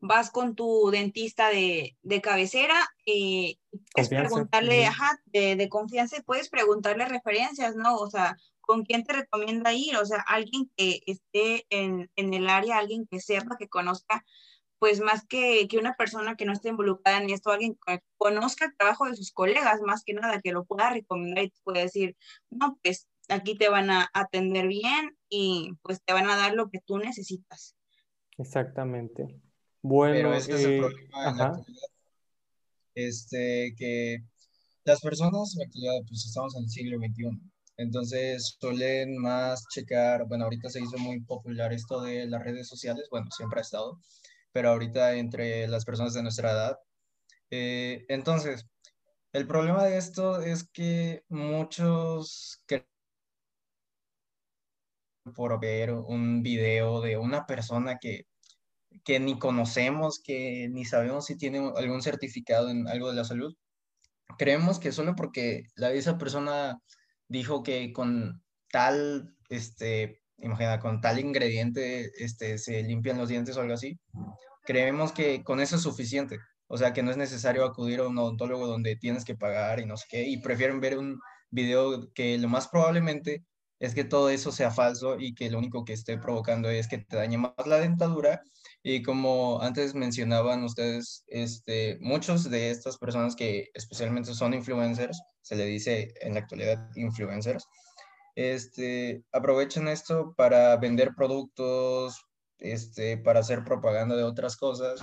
vas 0.00 0.30
con 0.30 0.54
tu 0.54 0.90
dentista 0.90 1.48
de, 1.48 1.96
de 2.02 2.20
cabecera 2.20 2.88
y 3.04 3.58
puedes 3.70 4.08
Confianza. 4.08 4.28
preguntarle, 4.28 4.86
ajá, 4.86 5.20
de, 5.26 5.56
de 5.56 5.68
confianza 5.68 6.16
y 6.18 6.22
puedes 6.22 6.48
preguntarle 6.48 7.04
referencias, 7.06 7.74
¿no? 7.74 7.96
O 7.96 8.08
sea, 8.08 8.36
¿con 8.60 8.84
quién 8.84 9.02
te 9.04 9.14
recomienda 9.14 9.72
ir? 9.72 9.96
O 9.96 10.04
sea, 10.06 10.20
alguien 10.20 10.70
que 10.76 11.00
esté 11.06 11.66
en, 11.70 12.10
en 12.16 12.34
el 12.34 12.48
área, 12.48 12.78
alguien 12.78 13.06
que 13.10 13.20
sepa, 13.20 13.56
que 13.58 13.68
conozca, 13.68 14.24
pues 14.78 15.00
más 15.00 15.26
que, 15.26 15.66
que 15.66 15.78
una 15.78 15.94
persona 15.94 16.36
que 16.36 16.44
no 16.44 16.52
esté 16.52 16.68
involucrada 16.68 17.18
en 17.18 17.30
esto, 17.30 17.50
alguien 17.50 17.76
que 17.84 18.00
conozca 18.16 18.66
el 18.66 18.76
trabajo 18.76 19.06
de 19.06 19.16
sus 19.16 19.32
colegas, 19.32 19.80
más 19.80 20.04
que 20.04 20.14
nada, 20.14 20.40
que 20.40 20.52
lo 20.52 20.64
pueda 20.64 20.90
recomendar 20.90 21.44
y 21.44 21.50
te 21.50 21.60
pueda 21.64 21.80
decir, 21.80 22.16
no, 22.50 22.78
pues 22.84 23.08
aquí 23.28 23.56
te 23.56 23.68
van 23.68 23.90
a 23.90 24.10
atender 24.12 24.66
bien 24.66 25.16
y 25.28 25.72
pues 25.82 26.02
te 26.04 26.12
van 26.12 26.28
a 26.28 26.36
dar 26.36 26.54
lo 26.54 26.70
que 26.70 26.80
tú 26.80 26.98
necesitas. 26.98 27.76
Exactamente. 28.38 29.40
Bueno, 29.82 30.14
Pero 30.14 30.34
este 30.34 30.54
es 30.54 30.64
el 30.64 30.72
eh, 30.72 30.78
problema 30.78 31.02
en 31.02 31.10
la 31.10 31.28
ajá. 31.28 31.46
actualidad. 31.46 31.88
Este, 32.94 33.74
que 33.76 34.18
las 34.84 35.00
personas 35.00 35.54
en 35.54 35.60
la 35.60 35.64
actualidad, 35.66 36.06
pues 36.08 36.24
estamos 36.26 36.56
en 36.56 36.64
el 36.64 36.70
siglo 36.70 36.98
XXI. 36.98 37.40
Entonces 37.76 38.56
suelen 38.60 39.18
más 39.18 39.64
checar, 39.68 40.26
bueno, 40.26 40.44
ahorita 40.44 40.68
se 40.68 40.80
hizo 40.80 40.98
muy 40.98 41.20
popular 41.20 41.72
esto 41.72 42.00
de 42.02 42.26
las 42.26 42.42
redes 42.42 42.66
sociales, 42.66 43.06
bueno, 43.10 43.28
siempre 43.30 43.60
ha 43.60 43.62
estado, 43.62 44.00
pero 44.50 44.70
ahorita 44.70 45.14
entre 45.14 45.68
las 45.68 45.84
personas 45.84 46.14
de 46.14 46.22
nuestra 46.22 46.50
edad. 46.50 46.78
Eh, 47.50 48.04
entonces, 48.08 48.66
el 49.32 49.46
problema 49.46 49.84
de 49.84 49.96
esto 49.96 50.40
es 50.40 50.68
que 50.68 51.22
muchos 51.28 52.60
creen 52.66 52.84
por 55.32 55.60
ver 55.60 55.92
un 55.92 56.42
video 56.42 57.00
de 57.00 57.16
una 57.16 57.46
persona 57.46 57.98
que, 57.98 58.26
que 59.04 59.20
ni 59.20 59.38
conocemos, 59.38 60.20
que 60.22 60.68
ni 60.70 60.84
sabemos 60.84 61.26
si 61.26 61.36
tiene 61.36 61.72
algún 61.76 62.02
certificado 62.02 62.70
en 62.70 62.88
algo 62.88 63.08
de 63.08 63.16
la 63.16 63.24
salud, 63.24 63.54
creemos 64.38 64.78
que 64.78 64.92
solo 64.92 65.14
porque 65.16 65.64
la, 65.74 65.92
esa 65.92 66.18
persona 66.18 66.80
dijo 67.28 67.62
que 67.62 67.92
con 67.92 68.42
tal, 68.70 69.34
este, 69.48 70.22
imagina, 70.38 70.78
con 70.78 71.00
tal 71.00 71.18
ingrediente 71.18 72.10
este, 72.22 72.58
se 72.58 72.82
limpian 72.82 73.18
los 73.18 73.28
dientes 73.28 73.56
o 73.56 73.60
algo 73.60 73.74
así, 73.74 73.98
creemos 74.64 75.12
que 75.12 75.42
con 75.42 75.60
eso 75.60 75.76
es 75.76 75.82
suficiente. 75.82 76.38
O 76.70 76.76
sea, 76.76 76.92
que 76.92 77.02
no 77.02 77.10
es 77.10 77.16
necesario 77.16 77.64
acudir 77.64 78.00
a 78.00 78.06
un 78.06 78.18
odontólogo 78.18 78.66
donde 78.66 78.96
tienes 78.96 79.24
que 79.24 79.34
pagar 79.34 79.80
y 79.80 79.86
no 79.86 79.96
sé 79.96 80.06
qué, 80.10 80.28
y 80.28 80.42
prefieren 80.42 80.80
ver 80.80 80.98
un 80.98 81.18
video 81.50 82.12
que 82.12 82.36
lo 82.36 82.48
más 82.48 82.68
probablemente 82.68 83.44
es 83.80 83.94
que 83.94 84.04
todo 84.04 84.30
eso 84.30 84.50
sea 84.50 84.70
falso 84.70 85.18
y 85.18 85.34
que 85.34 85.50
lo 85.50 85.58
único 85.58 85.84
que 85.84 85.92
esté 85.92 86.18
provocando 86.18 86.68
es 86.68 86.88
que 86.88 86.98
te 86.98 87.16
dañe 87.16 87.38
más 87.38 87.54
la 87.66 87.78
dentadura. 87.78 88.42
Y 88.82 89.02
como 89.02 89.60
antes 89.60 89.94
mencionaban 89.94 90.64
ustedes, 90.64 91.24
este, 91.28 91.98
muchos 92.00 92.48
de 92.50 92.70
estas 92.70 92.98
personas 92.98 93.36
que 93.36 93.70
especialmente 93.74 94.34
son 94.34 94.54
influencers, 94.54 95.20
se 95.42 95.56
le 95.56 95.66
dice 95.66 96.12
en 96.20 96.34
la 96.34 96.40
actualidad 96.40 96.88
influencers, 96.96 97.66
este, 98.34 99.24
aprovechan 99.32 99.88
esto 99.88 100.34
para 100.36 100.76
vender 100.76 101.14
productos, 101.16 102.24
este, 102.58 103.16
para 103.18 103.40
hacer 103.40 103.64
propaganda 103.64 104.16
de 104.16 104.24
otras 104.24 104.56
cosas, 104.56 105.00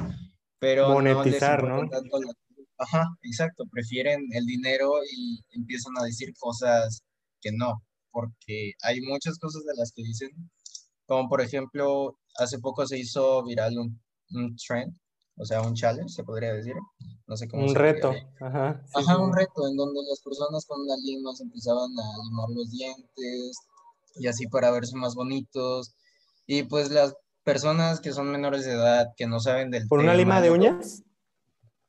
pero 0.59 0.89
Monetizar, 0.89 1.63
no 1.63 1.83
les 1.83 1.91
¿no? 1.91 2.19
la... 2.19 2.33
Ajá, 2.77 3.07
exacto, 3.23 3.63
prefieren 3.71 4.25
el 4.31 4.45
dinero 4.45 4.91
y 5.09 5.39
empiezan 5.51 5.93
a 5.97 6.03
decir 6.03 6.33
cosas 6.37 7.03
que 7.41 7.51
no, 7.53 7.81
porque 8.15 8.71
hay 8.81 9.01
muchas 9.01 9.37
cosas 9.37 9.65
de 9.65 9.73
las 9.75 9.91
que 9.91 10.01
dicen, 10.01 10.29
como 11.05 11.27
por 11.27 11.41
ejemplo, 11.41 12.17
hace 12.39 12.59
poco 12.59 12.87
se 12.87 12.97
hizo 12.97 13.43
viral 13.43 13.77
un, 13.77 14.01
un 14.31 14.55
trend, 14.55 14.97
o 15.37 15.43
sea, 15.45 15.61
un 15.61 15.73
challenge, 15.75 16.13
se 16.13 16.23
podría 16.23 16.53
decir, 16.53 16.75
no 17.27 17.35
sé 17.35 17.45
cómo 17.49 17.63
Un 17.63 17.73
se 17.73 17.77
reto, 17.77 18.13
ajá. 18.39 18.81
sí, 18.87 18.93
Ajá, 18.95 19.15
sí, 19.17 19.21
un 19.21 19.33
reto 19.35 19.67
en 19.69 19.75
donde 19.75 19.99
las 20.09 20.21
personas 20.21 20.65
con 20.65 20.79
una 20.81 20.95
lima 21.03 21.33
se 21.35 21.43
empezaban 21.43 21.91
a 21.91 22.23
limar 22.29 22.49
los 22.55 22.71
dientes 22.71 23.57
y 24.15 24.27
así 24.27 24.47
para 24.47 24.71
verse 24.71 24.95
más 24.95 25.13
bonitos. 25.13 25.93
Y 26.47 26.63
pues 26.63 26.89
las 26.91 27.13
personas 27.43 27.99
que 27.99 28.13
son 28.13 28.31
menores 28.31 28.63
de 28.63 28.71
edad, 28.71 29.07
que 29.17 29.27
no 29.27 29.41
saben 29.41 29.71
del 29.71 29.89
¿Por 29.89 29.99
una 29.99 30.11
tema, 30.13 30.17
lima 30.23 30.41
de 30.41 30.51
uñas? 30.51 31.03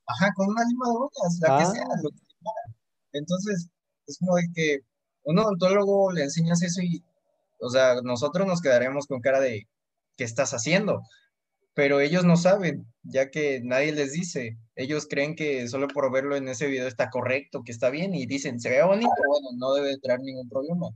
Ajá, 0.09 0.33
con 0.35 0.49
una 0.49 0.64
lima 0.64 0.87
de 0.88 0.97
uñas, 0.97 1.38
la 1.40 1.56
que 1.59 1.62
Ah. 1.62 1.71
sea, 1.71 1.85
lo 2.02 2.11
que 2.11 2.18
sea. 2.18 2.52
Entonces, 3.12 3.68
es 4.09 4.18
como 4.18 4.35
de 4.35 4.42
que 4.56 4.80
un 5.26 5.38
odontólogo 5.38 6.12
le 6.12 6.23
enseñas 6.23 6.62
eso 6.62 6.80
y, 6.80 7.02
o 7.59 7.68
sea, 7.68 8.00
nosotros 8.02 8.47
nos 8.47 8.62
quedaremos 8.62 9.06
con 9.06 9.21
cara 9.21 9.40
de, 9.40 9.68
¿qué 10.16 10.25
estás 10.25 10.54
haciendo? 10.54 11.02
Pero 11.75 12.00
ellos 12.00 12.25
no 12.25 12.37
saben, 12.37 12.87
ya 13.02 13.30
que 13.30 13.61
nadie 13.62 13.92
les 13.92 14.12
dice. 14.12 14.56
Ellos 14.76 15.06
creen 15.11 15.35
que 15.35 15.68
solo 15.68 15.88
por 15.88 16.11
verlo 16.12 16.37
en 16.37 16.49
ese 16.49 16.68
video 16.68 16.87
está 16.87 17.11
correcto, 17.11 17.62
que 17.64 17.73
está 17.73 17.90
bien, 17.90 18.14
y 18.14 18.26
dicen, 18.26 18.61
se 18.61 18.71
ve 18.71 18.83
bonito, 18.83 19.11
bueno, 19.28 19.49
no 19.59 19.75
debe 19.75 19.99
traer 19.99 20.21
ningún 20.21 20.49
problema. 20.49 20.87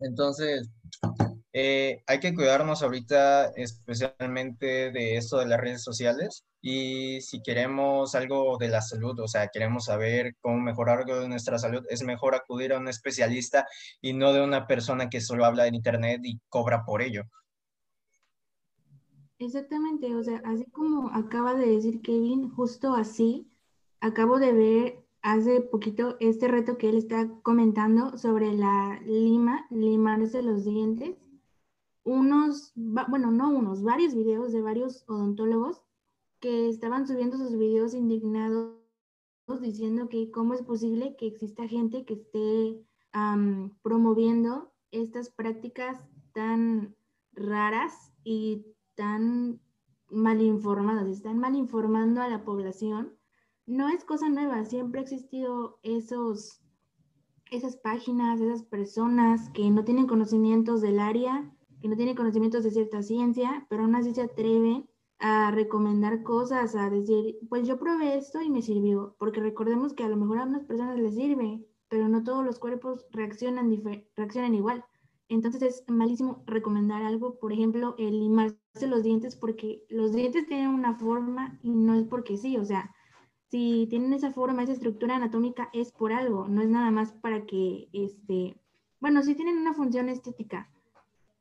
Entonces, 0.00 0.68
eh, 1.52 2.02
hay 2.06 2.20
que 2.20 2.34
cuidarnos 2.34 2.82
ahorita 2.82 3.52
especialmente 3.56 4.90
de 4.90 5.16
esto 5.16 5.38
de 5.38 5.46
las 5.46 5.60
redes 5.60 5.82
sociales 5.82 6.44
y 6.60 7.20
si 7.20 7.42
queremos 7.42 8.14
algo 8.14 8.58
de 8.58 8.68
la 8.68 8.82
salud, 8.82 9.18
o 9.20 9.28
sea, 9.28 9.48
queremos 9.48 9.86
saber 9.86 10.36
cómo 10.40 10.60
mejorar 10.60 10.98
algo 10.98 11.20
de 11.20 11.28
nuestra 11.28 11.58
salud, 11.58 11.84
es 11.88 12.02
mejor 12.02 12.34
acudir 12.34 12.72
a 12.72 12.78
un 12.78 12.88
especialista 12.88 13.66
y 14.00 14.12
no 14.12 14.32
de 14.32 14.42
una 14.42 14.66
persona 14.66 15.08
que 15.08 15.20
solo 15.20 15.44
habla 15.44 15.66
en 15.66 15.76
internet 15.76 16.20
y 16.24 16.40
cobra 16.48 16.84
por 16.84 17.02
ello. 17.02 17.22
Exactamente, 19.38 20.14
o 20.16 20.22
sea, 20.22 20.42
así 20.44 20.64
como 20.72 21.10
acaba 21.14 21.54
de 21.54 21.66
decir 21.66 22.02
Kevin, 22.02 22.50
justo 22.50 22.94
así, 22.94 23.48
acabo 24.00 24.40
de 24.40 24.52
ver 24.52 25.04
hace 25.22 25.60
poquito 25.60 26.16
este 26.18 26.48
reto 26.48 26.76
que 26.76 26.88
él 26.88 26.96
está 26.96 27.28
comentando 27.42 28.18
sobre 28.18 28.52
la 28.52 29.00
lima, 29.04 29.66
limarse 29.70 30.42
los 30.42 30.64
dientes. 30.64 31.27
Unos, 32.08 32.72
bueno, 32.74 33.30
no 33.30 33.50
unos, 33.50 33.82
varios 33.82 34.14
videos 34.14 34.50
de 34.50 34.62
varios 34.62 35.04
odontólogos 35.08 35.82
que 36.40 36.70
estaban 36.70 37.06
subiendo 37.06 37.36
sus 37.36 37.58
videos 37.58 37.92
indignados 37.92 38.78
diciendo 39.60 40.08
que 40.08 40.30
cómo 40.30 40.54
es 40.54 40.62
posible 40.62 41.16
que 41.18 41.26
exista 41.26 41.68
gente 41.68 42.06
que 42.06 42.14
esté 42.14 42.82
am, 43.12 43.76
promoviendo 43.82 44.72
estas 44.90 45.28
prácticas 45.28 46.00
tan 46.32 46.96
raras 47.34 48.10
y 48.24 48.64
tan 48.94 49.60
mal 50.08 50.40
informadas, 50.40 51.08
están 51.08 51.38
mal 51.38 51.56
informando 51.56 52.22
a 52.22 52.28
la 52.28 52.42
población. 52.42 53.18
No 53.66 53.90
es 53.90 54.02
cosa 54.06 54.30
nueva, 54.30 54.64
siempre 54.64 55.00
ha 55.00 55.02
existido 55.02 55.78
esos, 55.82 56.62
esas 57.50 57.76
páginas, 57.76 58.40
esas 58.40 58.62
personas 58.62 59.50
que 59.50 59.68
no 59.68 59.84
tienen 59.84 60.06
conocimientos 60.06 60.80
del 60.80 61.00
área 61.00 61.54
que 61.80 61.88
no 61.88 61.96
tiene 61.96 62.14
conocimientos 62.14 62.64
de 62.64 62.70
cierta 62.70 63.02
ciencia, 63.02 63.66
pero 63.68 63.82
aún 63.82 63.94
así 63.94 64.14
se 64.14 64.22
atreve 64.22 64.86
a 65.18 65.50
recomendar 65.50 66.22
cosas, 66.22 66.76
a 66.76 66.90
decir, 66.90 67.38
pues 67.48 67.66
yo 67.66 67.78
probé 67.78 68.16
esto 68.16 68.40
y 68.40 68.50
me 68.50 68.62
sirvió, 68.62 69.16
porque 69.18 69.40
recordemos 69.40 69.92
que 69.92 70.04
a 70.04 70.08
lo 70.08 70.16
mejor 70.16 70.38
a 70.38 70.44
unas 70.44 70.64
personas 70.64 70.98
les 70.98 71.14
sirve, 71.14 71.64
pero 71.88 72.08
no 72.08 72.22
todos 72.22 72.44
los 72.44 72.58
cuerpos 72.58 73.06
reaccionan, 73.10 73.70
reaccionan 74.16 74.54
igual. 74.54 74.84
Entonces 75.28 75.62
es 75.62 75.84
malísimo 75.88 76.42
recomendar 76.46 77.02
algo, 77.02 77.38
por 77.38 77.52
ejemplo, 77.52 77.94
el 77.98 78.18
limarse 78.18 78.58
los 78.86 79.02
dientes, 79.02 79.36
porque 79.36 79.84
los 79.88 80.12
dientes 80.12 80.46
tienen 80.46 80.70
una 80.70 80.94
forma 80.94 81.58
y 81.62 81.70
no 81.70 81.94
es 81.94 82.04
porque 82.04 82.36
sí, 82.36 82.56
o 82.56 82.64
sea, 82.64 82.94
si 83.50 83.86
tienen 83.90 84.12
esa 84.12 84.30
forma, 84.30 84.62
esa 84.62 84.72
estructura 84.72 85.16
anatómica, 85.16 85.70
es 85.72 85.92
por 85.92 86.12
algo, 86.12 86.48
no 86.48 86.62
es 86.62 86.68
nada 86.68 86.90
más 86.90 87.12
para 87.12 87.44
que, 87.44 87.88
este, 87.92 88.56
bueno, 89.00 89.22
sí 89.22 89.34
tienen 89.34 89.58
una 89.58 89.74
función 89.74 90.08
estética, 90.08 90.70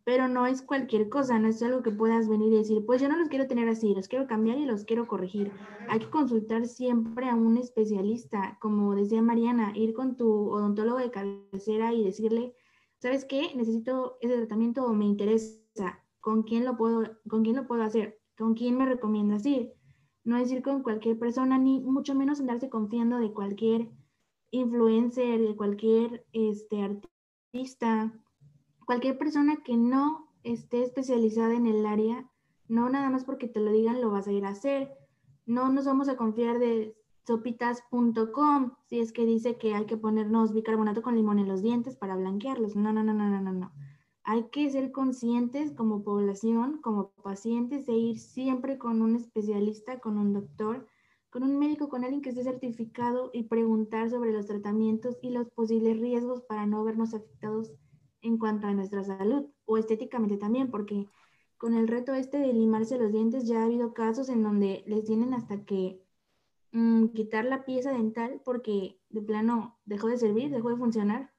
pero 0.08 0.30
no 0.30 0.46
es 0.48 0.62
cualquier 0.62 1.10
cosa, 1.10 1.38
no 1.38 1.50
es 1.50 1.62
algo 1.62 1.84
que 1.84 1.92
puedas 1.92 2.30
venir 2.30 2.54
y 2.54 2.60
decir, 2.60 2.86
pues 2.86 3.02
yo 3.02 3.10
no 3.10 3.18
los 3.18 3.28
quiero 3.28 3.46
tener 3.46 3.68
así, 3.68 3.94
los 3.94 4.08
quiero 4.08 4.26
cambiar 4.26 4.58
y 4.58 4.66
los 4.66 4.86
quiero 4.86 5.06
corregir. 5.06 5.52
Hay 5.90 6.00
que 6.00 6.10
consultar 6.10 6.66
siempre 6.66 7.28
a 7.28 7.36
un 7.36 7.58
especialista, 7.58 8.58
como 8.62 8.96
decía 8.96 9.22
Mariana, 9.22 9.74
ir 9.76 9.94
con 9.94 10.16
tu 10.16 10.50
odontólogo 10.50 11.00
de 11.00 11.12
cabecera 11.12 11.94
y 11.94 12.06
decirle, 12.06 12.56
¿sabes 13.00 13.26
qué? 13.26 13.54
Necesito 13.54 14.18
ese 14.22 14.38
tratamiento 14.38 14.86
o 14.86 14.94
me 14.94 15.04
interesa, 15.04 16.02
¿con 16.22 16.44
quién 16.44 16.64
lo 16.64 16.78
puedo, 16.78 17.04
con 17.28 17.44
quién 17.44 17.58
lo 17.58 17.68
puedo 17.68 17.84
hacer? 17.84 18.18
¿Con 18.38 18.54
quién 18.54 18.78
me 18.78 18.86
recomiendas 18.86 19.46
ir? 19.46 19.74
No 20.24 20.38
es 20.38 20.50
ir 20.50 20.62
con 20.62 20.84
cualquier 20.84 21.20
persona, 21.20 21.58
ni 21.58 21.82
mucho 21.82 22.16
menos 22.16 22.40
andarse 22.40 22.70
confiando 22.70 23.20
de 23.20 23.34
cualquier 23.34 23.90
influencer, 24.52 25.42
de 25.42 25.58
cualquier 25.58 26.26
este, 26.32 26.82
artista, 26.82 28.14
cualquier 28.88 29.18
persona 29.18 29.58
que 29.66 29.76
no 29.76 30.30
esté 30.44 30.82
especializada 30.82 31.54
en 31.54 31.68
el 31.68 31.86
área, 31.86 32.26
no 32.70 32.90
nada 32.90 33.10
más 33.10 33.26
porque 33.26 33.50
te 33.50 33.60
lo 33.60 33.74
digan 33.74 34.00
lo 34.00 34.12
vas 34.12 34.30
a 34.30 34.32
ir 34.32 34.46
a 34.46 34.50
hacer. 34.50 34.98
No 35.46 35.70
nos 35.70 35.86
vamos 35.86 36.08
a 36.08 36.16
confiar 36.16 36.58
de 36.58 36.96
sopitas.com 37.26 38.72
si 38.86 39.02
es 39.02 39.12
que 39.12 39.26
dice 39.26 39.58
que 39.58 39.76
hay 39.76 39.86
que 39.88 39.98
ponernos 39.98 40.54
bicarbonato 40.54 41.02
con 41.02 41.18
limón 41.18 41.38
en 41.38 41.50
los 41.50 41.62
dientes 41.62 41.98
para 41.98 42.16
blanquearlos. 42.16 42.78
No, 42.78 42.94
no, 42.94 43.04
no, 43.04 43.14
no, 43.14 43.30
no, 43.30 43.42
no, 43.42 43.52
no. 43.52 43.74
Hay 44.24 44.44
que 44.52 44.70
ser 44.70 44.94
conscientes 44.94 45.74
como 45.74 46.02
población, 46.04 46.80
como 46.82 47.12
pacientes, 47.24 47.86
de 47.88 47.94
ir 47.94 48.20
siempre 48.20 48.78
con 48.78 49.02
un 49.02 49.18
especialista, 49.18 50.00
con 50.00 50.18
un 50.18 50.32
doctor, 50.32 50.88
con 51.30 51.44
un 51.44 51.60
médico, 51.60 51.90
con 51.90 52.06
alguien 52.06 52.22
que 52.22 52.30
esté 52.30 52.44
certificado 52.44 53.32
y 53.34 53.44
preguntar 53.44 54.10
sobre 54.10 54.32
los 54.32 54.46
tratamientos 54.46 55.18
y 55.22 55.32
los 55.32 55.50
posibles 55.50 56.00
riesgos 56.00 56.42
para 56.44 56.66
no 56.66 56.86
vernos 56.86 57.14
afectados 57.14 57.74
en 58.22 58.38
cuanto 58.38 58.68
a 58.68 58.74
nuestra 58.74 59.04
salud 59.04 59.48
o 59.66 59.78
estéticamente 59.78 60.38
también, 60.38 60.70
porque 60.70 61.06
con 61.58 61.74
el 61.74 61.88
reto 61.88 62.14
este 62.14 62.38
de 62.38 62.54
limarse 62.54 62.98
los 62.98 63.12
dientes 63.12 63.48
ya 63.48 63.62
ha 63.62 63.66
habido 63.66 63.94
casos 63.94 64.30
en 64.30 64.44
donde 64.44 64.84
les 64.86 65.06
tienen 65.06 65.34
hasta 65.34 65.64
que 65.66 66.00
mm, 66.72 67.08
quitar 67.08 67.46
la 67.46 67.66
pieza 67.66 67.92
dental 67.92 68.42
porque 68.46 69.00
de 69.10 69.22
plano 69.22 69.80
dejó 69.86 70.08
de 70.08 70.18
servir, 70.18 70.52
dejó 70.52 70.70
de 70.70 70.78
funcionar. 70.78 71.32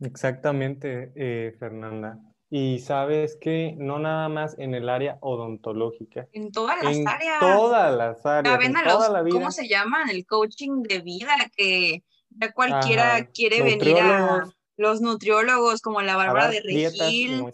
Exactamente, 0.00 1.12
eh, 1.16 1.56
Fernanda. 1.58 2.20
Y 2.50 2.78
sabes 2.78 3.36
que 3.38 3.74
no 3.78 3.98
nada 3.98 4.28
más 4.28 4.58
en 4.58 4.74
el 4.74 4.88
área 4.88 5.18
odontológica. 5.20 6.28
En 6.32 6.50
todas 6.50 6.82
las 6.82 6.96
en 6.96 7.06
áreas. 7.06 7.40
Todas 7.40 7.94
las 7.94 8.24
áreas. 8.24 8.64
En 8.64 8.74
toda 8.74 9.10
la 9.10 9.22
vida. 9.22 9.34
¿Cómo 9.34 9.50
se 9.50 9.68
llaman? 9.68 10.08
El 10.08 10.24
coaching 10.24 10.82
de 10.82 11.00
vida, 11.00 11.34
que 11.54 12.04
ya 12.30 12.52
cualquiera 12.52 13.26
quiere 13.26 13.62
venir 13.62 13.98
a 13.98 14.48
los 14.78 15.02
nutriólogos 15.02 15.82
como 15.82 16.00
la 16.00 16.16
Bárbara 16.16 16.48
de 16.48 16.62
Regil. 16.62 17.44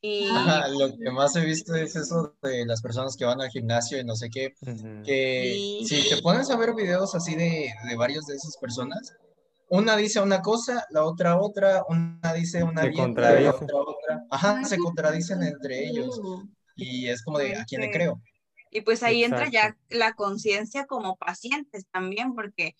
Y... 0.00 0.26
lo 0.78 0.96
que 0.96 1.10
más 1.10 1.36
he 1.36 1.44
visto 1.44 1.74
es 1.74 1.94
eso 1.94 2.34
de 2.42 2.64
las 2.64 2.80
personas 2.80 3.16
que 3.16 3.24
van 3.24 3.40
al 3.40 3.50
gimnasio 3.50 4.00
y 4.00 4.04
no 4.04 4.16
sé 4.16 4.30
qué, 4.30 4.54
que 5.04 5.84
si 5.86 6.08
te 6.08 6.22
pones 6.22 6.50
a 6.50 6.56
ver 6.56 6.74
videos 6.74 7.14
así 7.14 7.36
de, 7.36 7.72
de 7.88 7.96
varios 7.96 8.26
de 8.26 8.34
esas 8.34 8.56
personas, 8.56 9.14
una 9.68 9.96
dice 9.96 10.20
una 10.20 10.42
cosa, 10.42 10.86
la 10.90 11.04
otra 11.04 11.40
otra, 11.40 11.82
una 11.88 12.34
dice 12.34 12.62
una 12.62 12.82
dieta, 12.82 13.40
la 13.40 13.54
otra 13.54 13.78
otra. 13.78 14.26
Ajá, 14.30 14.64
se 14.64 14.76
contradicen 14.76 15.42
entre 15.42 15.86
ellos. 15.86 16.20
Y 16.76 17.08
es 17.08 17.22
como 17.22 17.38
de, 17.38 17.56
¿a 17.56 17.64
quién 17.64 17.80
le 17.80 17.90
creo? 17.90 18.20
Y 18.70 18.82
pues 18.82 19.02
ahí 19.02 19.24
entra 19.24 19.48
ya 19.48 19.76
la 19.88 20.12
conciencia 20.12 20.84
como 20.84 21.16
pacientes 21.16 21.86
también, 21.90 22.34
porque 22.34 22.76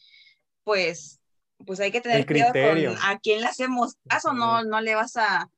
pues 0.65 1.22
pues 1.67 1.81
hay 1.81 1.91
que 1.91 2.01
tener 2.01 2.27
cuidado 2.27 2.53
con 2.53 2.97
a 3.03 3.19
quién 3.21 3.41
le 3.41 3.47
hacemos 3.47 3.97
caso, 4.09 4.33
no, 4.33 4.65
no 4.65 4.81
le 4.81 4.95
vas 4.95 5.17
a 5.17 5.51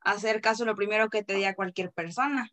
hacer 0.00 0.40
caso 0.40 0.64
lo 0.64 0.74
primero 0.74 1.08
que 1.08 1.22
te 1.22 1.34
diga 1.34 1.54
cualquier 1.54 1.90
persona. 1.90 2.50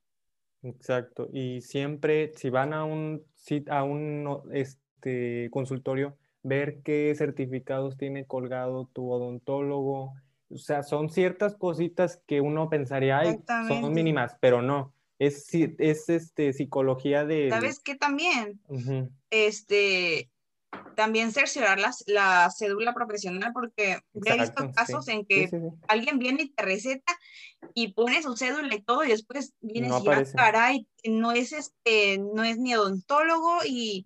Exacto, 0.64 1.30
y 1.32 1.62
siempre 1.62 2.34
si 2.36 2.50
van 2.50 2.74
a 2.74 2.84
un, 2.84 3.24
a 3.70 3.84
un 3.84 4.42
este, 4.54 5.50
consultorio, 5.52 6.18
ver 6.44 6.82
qué 6.84 7.14
certificados 7.16 7.98
tiene 7.98 8.26
colgado 8.26 8.90
tu 8.94 9.10
odontólogo, 9.10 10.14
o 10.50 10.58
sea, 10.58 10.84
son 10.84 11.10
ciertas 11.10 11.56
cositas 11.56 12.22
que 12.26 12.42
uno 12.42 12.70
pensaría, 12.70 13.20
ay, 13.20 13.40
son 13.68 13.94
mínimas, 13.94 14.38
pero 14.40 14.62
no. 14.62 14.94
Es, 15.20 15.50
es 15.54 16.10
este, 16.10 16.54
psicología 16.54 17.26
de... 17.26 17.50
¿Sabes 17.50 17.80
qué 17.80 17.96
también? 17.96 18.62
Este, 19.30 20.30
también 20.95 21.32
cerciorar 21.32 21.80
la 22.08 22.49
cédula 22.49 22.93
profesional, 22.93 23.51
porque 23.53 23.99
he 24.25 24.39
visto 24.39 24.71
casos 24.71 25.08
en 25.08 25.25
que 25.25 25.49
alguien 25.88 26.19
viene 26.19 26.43
y 26.43 26.49
te 26.49 26.63
receta 26.63 27.17
y 27.73 27.93
pone 27.93 28.21
su 28.21 28.36
cédula 28.36 28.73
y 28.73 28.82
todo, 28.82 29.03
y 29.03 29.10
después 29.10 29.53
vienes 29.62 29.93
y 30.01 30.06
ya, 30.06 30.23
caray, 30.34 30.88
no 31.06 31.32
es 31.32 31.53
este, 31.53 32.17
no 32.17 32.43
es 32.43 32.58
ni 32.58 32.75
odontólogo 32.75 33.60
y 33.65 34.06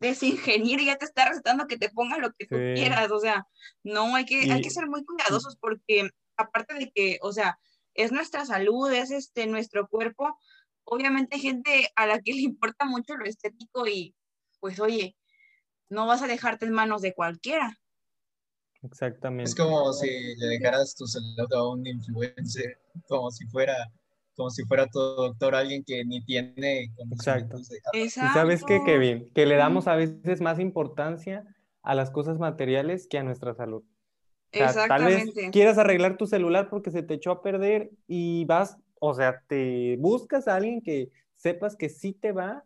es 0.00 0.22
ingeniero 0.22 0.82
y 0.82 0.86
ya 0.86 0.96
te 0.96 1.06
está 1.06 1.28
recetando 1.28 1.66
que 1.66 1.78
te 1.78 1.88
ponga 1.88 2.18
lo 2.18 2.32
que 2.34 2.46
tú 2.46 2.56
quieras, 2.56 3.10
o 3.10 3.18
sea, 3.18 3.46
no, 3.82 4.14
hay 4.14 4.26
que, 4.26 4.52
hay 4.52 4.60
que 4.60 4.70
ser 4.70 4.86
muy 4.88 5.04
cuidadosos 5.04 5.56
porque 5.56 6.10
aparte 6.36 6.74
de 6.74 6.90
que, 6.94 7.18
o 7.22 7.32
sea, 7.32 7.58
es 7.94 8.12
nuestra 8.12 8.44
salud, 8.44 8.92
es 8.92 9.10
este, 9.10 9.46
nuestro 9.46 9.88
cuerpo, 9.88 10.38
obviamente 10.84 11.36
hay 11.36 11.40
gente 11.40 11.90
a 11.96 12.06
la 12.06 12.20
que 12.20 12.34
le 12.34 12.42
importa 12.42 12.84
mucho 12.84 13.16
lo 13.16 13.24
estético 13.24 13.86
y 13.86 14.14
pues 14.60 14.80
oye, 14.80 15.16
no 15.88 16.06
vas 16.06 16.22
a 16.22 16.26
dejarte 16.26 16.66
en 16.66 16.72
manos 16.72 17.02
de 17.02 17.14
cualquiera. 17.14 17.78
Exactamente. 18.82 19.48
Es 19.48 19.54
como 19.54 19.92
si 19.92 20.36
le 20.36 20.46
dejaras 20.46 20.94
tu 20.94 21.06
salud 21.06 21.52
a 21.52 21.68
un 21.68 21.86
influencer, 21.86 22.78
como 23.08 23.30
si 23.30 23.46
fuera, 23.46 23.74
como 24.34 24.50
si 24.50 24.64
fuera 24.64 24.86
tu 24.86 24.98
doctor, 24.98 25.54
alguien 25.54 25.82
que 25.84 26.04
ni 26.04 26.24
tiene 26.24 26.92
Exacto. 27.12 27.58
Y 27.92 28.08
sabes 28.08 28.62
qué, 28.64 28.80
Kevin, 28.84 29.30
que 29.34 29.46
le 29.46 29.56
damos 29.56 29.88
a 29.88 29.96
veces 29.96 30.40
más 30.40 30.60
importancia 30.60 31.44
a 31.82 31.94
las 31.94 32.10
cosas 32.10 32.38
materiales 32.38 33.06
que 33.08 33.18
a 33.18 33.22
nuestra 33.22 33.54
salud. 33.54 33.82
tal 34.50 35.04
vez 35.04 35.30
quieras 35.52 35.78
arreglar 35.78 36.16
tu 36.16 36.26
celular 36.26 36.68
porque 36.68 36.90
se 36.90 37.02
te 37.02 37.14
echó 37.14 37.30
a 37.30 37.42
perder 37.42 37.90
y 38.06 38.44
vas, 38.44 38.76
o 39.00 39.14
sea, 39.14 39.42
te 39.48 39.96
buscas 39.98 40.48
a 40.48 40.56
alguien 40.56 40.82
que 40.82 41.10
sepas 41.36 41.76
que 41.76 41.88
sí 41.88 42.12
te 42.12 42.32
va 42.32 42.64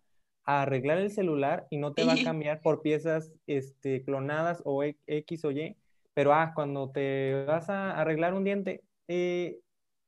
arreglar 0.58 0.98
el 0.98 1.10
celular 1.10 1.66
y 1.70 1.78
no 1.78 1.92
te 1.92 2.04
va 2.04 2.14
a 2.14 2.22
cambiar 2.24 2.60
por 2.60 2.82
piezas 2.82 3.32
este, 3.46 4.02
clonadas 4.04 4.62
o 4.64 4.82
e, 4.82 4.96
X 5.06 5.44
o 5.44 5.50
Y, 5.50 5.76
pero 6.14 6.32
ah, 6.32 6.52
cuando 6.54 6.90
te 6.90 7.44
vas 7.46 7.68
a 7.70 7.98
arreglar 7.98 8.34
un 8.34 8.44
diente, 8.44 8.82
eh, 9.08 9.58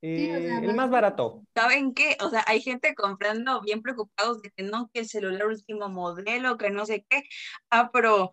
eh, 0.02 0.58
el 0.62 0.74
más 0.74 0.90
barato. 0.90 1.44
¿Saben 1.54 1.94
qué? 1.94 2.16
O 2.20 2.28
sea, 2.28 2.44
hay 2.48 2.60
gente 2.60 2.94
comprando 2.94 3.60
bien 3.60 3.82
preocupados 3.82 4.42
de 4.42 4.50
que 4.50 4.64
no, 4.64 4.90
que 4.92 5.00
el 5.00 5.08
celular 5.08 5.46
último 5.46 5.88
modelo, 5.88 6.58
que 6.58 6.70
no 6.70 6.86
sé 6.86 7.06
qué. 7.08 7.22
Ah, 7.70 7.90
pero 7.92 8.32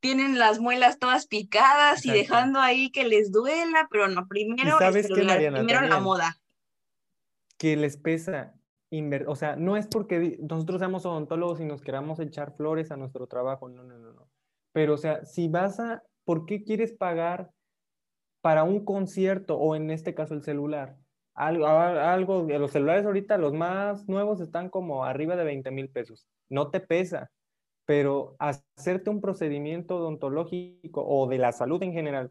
tienen 0.00 0.38
las 0.38 0.60
muelas 0.60 0.98
todas 0.98 1.26
picadas 1.26 2.06
y 2.06 2.10
dejando 2.10 2.58
ahí 2.58 2.90
que 2.90 3.04
les 3.04 3.32
duela, 3.32 3.86
pero 3.90 4.08
no, 4.08 4.26
primero, 4.28 4.80
el 4.80 5.02
celular, 5.02 5.38
primero 5.38 5.82
la 5.82 6.00
moda. 6.00 6.38
Que 7.58 7.76
les 7.76 7.96
pesa 7.96 8.54
o 9.26 9.36
sea, 9.36 9.56
no 9.56 9.76
es 9.76 9.86
porque 9.86 10.38
nosotros 10.40 10.78
seamos 10.78 11.06
odontólogos 11.06 11.60
y 11.60 11.64
nos 11.64 11.82
queramos 11.82 12.20
echar 12.20 12.52
flores 12.52 12.90
a 12.90 12.96
nuestro 12.96 13.26
trabajo, 13.26 13.68
no, 13.68 13.82
no, 13.82 13.98
no, 13.98 14.12
no. 14.12 14.28
Pero, 14.72 14.94
o 14.94 14.98
sea, 14.98 15.24
si 15.24 15.48
vas 15.48 15.80
a, 15.80 16.02
¿por 16.24 16.46
qué 16.46 16.64
quieres 16.64 16.92
pagar 16.92 17.50
para 18.40 18.64
un 18.64 18.84
concierto 18.84 19.56
o 19.56 19.76
en 19.76 19.90
este 19.90 20.14
caso 20.14 20.34
el 20.34 20.42
celular? 20.42 20.96
Algo, 21.34 21.66
algo, 21.66 22.42
los 22.42 22.70
celulares 22.70 23.06
ahorita, 23.06 23.38
los 23.38 23.52
más 23.52 24.08
nuevos 24.08 24.40
están 24.40 24.68
como 24.70 25.04
arriba 25.04 25.36
de 25.36 25.44
20 25.44 25.70
mil 25.70 25.88
pesos. 25.88 26.26
No 26.48 26.70
te 26.70 26.80
pesa, 26.80 27.30
pero 27.86 28.36
hacerte 28.38 29.10
un 29.10 29.20
procedimiento 29.20 29.96
odontológico 29.96 31.04
o 31.06 31.28
de 31.28 31.38
la 31.38 31.52
salud 31.52 31.82
en 31.82 31.92
general 31.92 32.30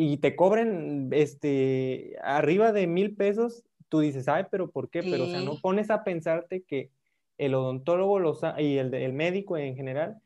y 0.00 0.18
te 0.18 0.36
cobren 0.36 1.08
este, 1.10 2.16
arriba 2.22 2.70
de 2.70 2.86
mil 2.86 3.16
pesos, 3.16 3.64
tú 3.88 4.00
dices, 4.00 4.28
ay, 4.28 4.44
pero 4.50 4.70
¿por 4.70 4.90
qué? 4.90 5.02
Pero, 5.04 5.24
o 5.24 5.28
sea, 5.28 5.40
no 5.42 5.60
pones 5.60 5.90
a 5.90 6.04
pensarte 6.04 6.62
que 6.64 6.90
el 7.38 7.54
odontólogo 7.54 8.18
los, 8.20 8.40
y 8.58 8.78
el, 8.78 8.92
el 8.94 9.12
médico 9.12 9.56
en 9.58 9.76
general, 9.76 10.20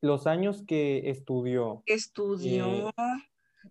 los 0.00 0.26
años 0.26 0.64
que 0.66 1.10
estudió. 1.10 1.86
Estudió. 1.86 2.90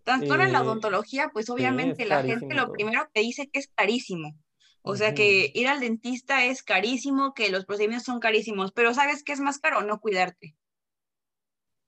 Tanto 0.03 0.35
en 0.35 0.51
la 0.53 0.59
Eh, 0.59 0.61
odontología, 0.61 1.29
pues 1.33 1.49
obviamente 1.49 2.05
la 2.05 2.19
gente 2.19 2.55
lo 2.55 2.67
todo. 2.67 2.71
primero 2.71 3.09
que 3.13 3.21
dice 3.21 3.49
que 3.49 3.59
es 3.59 3.67
carísimo. 3.75 4.37
O 4.83 4.95
sea 4.95 5.13
que 5.13 5.51
ir 5.53 5.67
al 5.67 5.79
dentista 5.81 6.45
es 6.45 6.63
carísimo, 6.63 7.33
que 7.33 7.49
los 7.51 7.65
procedimientos 7.65 8.05
son 8.05 8.19
carísimos, 8.19 8.71
pero 8.73 8.93
¿sabes 8.93 9.23
qué 9.23 9.33
es 9.33 9.39
más 9.41 9.59
caro? 9.59 9.81
No 9.83 9.99
cuidarte. 9.99 10.55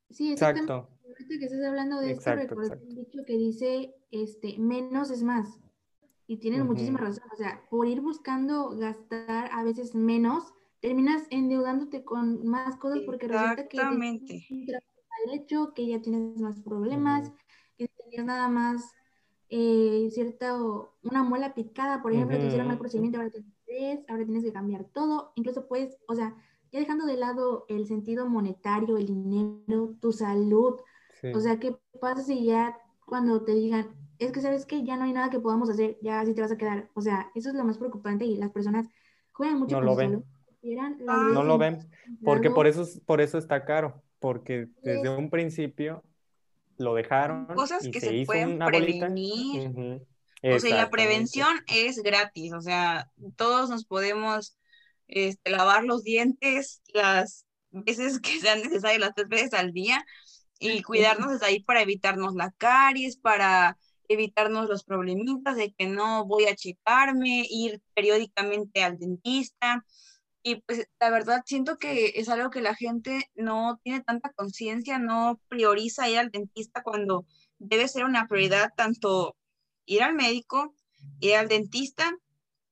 Sí, 0.09 0.31
exactamente. 0.31 0.73
Exacto. 0.73 0.89
Ahorita 1.03 1.35
que 1.39 1.45
estás 1.45 1.63
hablando 1.65 1.99
de 1.99 2.11
esto, 2.11 2.31
Exacto, 2.31 2.35
recordé 2.35 2.67
exacto. 2.67 2.85
un 2.87 2.95
dicho 2.95 3.19
que 3.25 3.33
dice, 3.37 3.93
este, 4.11 4.57
menos 4.59 5.11
es 5.11 5.23
más. 5.23 5.59
Y 6.33 6.37
tienen 6.37 6.65
muchísima 6.65 6.97
Ujú. 6.97 7.05
razón. 7.09 7.23
O 7.31 7.35
sea, 7.35 7.61
por 7.69 7.87
ir 7.87 8.01
buscando 8.01 8.71
gastar 8.75 9.49
a 9.51 9.63
veces 9.63 9.93
menos, 9.93 10.51
terminas 10.79 11.27
endeudándote 11.29 12.03
con 12.03 12.43
más 12.47 12.75
cosas 12.77 13.01
porque 13.05 13.27
resulta 13.27 13.67
que 13.67 13.77
Exactamente. 13.77 14.25
tienes 14.25 14.51
un 14.51 14.65
trabajo 14.65 14.87
mal 15.27 15.35
hecho, 15.39 15.73
que 15.75 15.85
ya 15.87 16.01
tienes 16.01 16.41
más 16.41 16.59
problemas, 16.61 17.31
que 17.77 17.87
tenías 17.87 18.25
nada 18.25 18.47
más 18.49 18.91
eh, 19.49 20.09
cierta, 20.11 20.59
o- 20.63 20.95
una 21.03 21.21
muela 21.21 21.53
picada, 21.53 22.01
por 22.01 22.11
ejemplo, 22.13 22.39
te 22.39 22.47
hicieron 22.47 22.67
mal 22.67 22.79
procedimiento, 22.79 23.19
ahora 23.19 23.29
tienes 23.29 23.53
tres, 23.65 23.99
ahora 24.09 24.25
tienes 24.25 24.43
que 24.43 24.51
cambiar 24.53 24.85
todo. 24.85 25.33
Incluso 25.35 25.67
puedes, 25.67 25.97
o 26.07 26.15
sea, 26.15 26.35
ya 26.71 26.79
dejando 26.79 27.05
de 27.05 27.17
lado 27.17 27.65
el 27.69 27.85
sentido 27.85 28.27
monetario, 28.27 28.97
el 28.97 29.05
dinero, 29.05 29.95
tu 30.01 30.11
salud, 30.11 30.79
Sí. 31.21 31.27
o 31.35 31.39
sea, 31.39 31.59
¿qué 31.59 31.77
pasa 32.01 32.23
si 32.23 32.43
ya 32.45 32.75
cuando 33.05 33.43
te 33.43 33.53
digan, 33.53 33.95
es 34.25 34.31
que 34.31 34.41
sabes 34.41 34.65
que 34.65 34.83
ya 34.83 34.95
no 34.97 35.03
hay 35.03 35.13
nada 35.13 35.29
que 35.29 35.39
podamos 35.39 35.69
hacer, 35.69 35.97
ya 36.01 36.19
así 36.21 36.33
te 36.33 36.41
vas 36.41 36.51
a 36.51 36.57
quedar? 36.57 36.89
O 36.93 37.01
sea, 37.01 37.31
eso 37.35 37.49
es 37.49 37.55
lo 37.55 37.63
más 37.63 37.77
preocupante 37.77 38.25
y 38.25 38.37
las 38.37 38.51
personas 38.51 38.87
juegan 39.31 39.59
mucho 39.59 39.75
No 39.75 39.79
con 39.79 39.85
lo 39.85 39.95
ven. 39.95 40.09
salud. 40.11 40.23
Ah. 41.09 41.29
no 41.33 41.43
lo 41.43 41.57
ven, 41.57 41.79
porque 42.23 42.49
por 42.49 42.67
eso, 42.67 42.83
es- 42.83 43.01
por 43.05 43.19
eso 43.19 43.37
está 43.37 43.65
caro, 43.65 44.01
porque 44.19 44.69
desde 44.81 45.09
un 45.09 45.29
principio 45.29 46.03
lo 46.77 46.95
dejaron 46.95 47.47
Cosas 47.47 47.85
y 47.85 47.91
que 47.91 47.99
se 47.99 48.07
se 48.07 48.15
hizo 48.15 48.27
pueden 48.27 48.53
una 48.53 48.65
bolita. 48.69 49.07
prevenir. 49.07 50.01
O 50.41 50.59
sea, 50.59 50.75
la 50.75 50.89
prevención 50.89 51.55
es 51.67 52.01
gratis, 52.01 52.53
o 52.53 52.61
sea, 52.61 53.09
todos 53.35 53.69
nos 53.69 53.85
podemos 53.85 54.57
este, 55.07 55.51
lavar 55.51 55.83
los 55.83 56.03
dientes 56.03 56.81
las 56.93 57.45
veces 57.71 58.19
que 58.21 58.39
sean 58.39 58.61
necesarias, 58.61 58.99
las 59.01 59.13
tres 59.15 59.27
veces 59.27 59.53
al 59.53 59.73
día, 59.73 60.05
y 60.59 60.81
cuidarnos 60.81 61.29
desde 61.31 61.45
ahí 61.45 61.59
para 61.61 61.81
evitarnos 61.81 62.35
la 62.35 62.51
caries, 62.57 63.17
para 63.17 63.77
evitarnos 64.07 64.69
los 64.69 64.83
problemitas 64.83 65.55
de 65.55 65.73
que 65.73 65.87
no 65.87 66.25
voy 66.25 66.45
a 66.45 66.55
checarme, 66.55 67.45
ir 67.49 67.81
periódicamente 67.93 68.83
al 68.83 68.97
dentista. 68.97 69.85
Y 70.43 70.55
pues 70.61 70.87
la 70.99 71.09
verdad 71.09 71.41
siento 71.45 71.77
que 71.77 72.13
es 72.15 72.27
algo 72.29 72.49
que 72.49 72.61
la 72.61 72.75
gente 72.75 73.31
no 73.35 73.79
tiene 73.83 74.01
tanta 74.01 74.31
conciencia, 74.33 74.99
no 74.99 75.39
prioriza 75.47 76.09
ir 76.09 76.19
al 76.19 76.31
dentista 76.31 76.83
cuando 76.83 77.25
debe 77.59 77.87
ser 77.87 78.03
una 78.03 78.27
prioridad 78.27 78.71
tanto 78.75 79.37
ir 79.85 80.03
al 80.03 80.15
médico, 80.15 80.75
ir 81.19 81.35
al 81.35 81.47
dentista, 81.47 82.11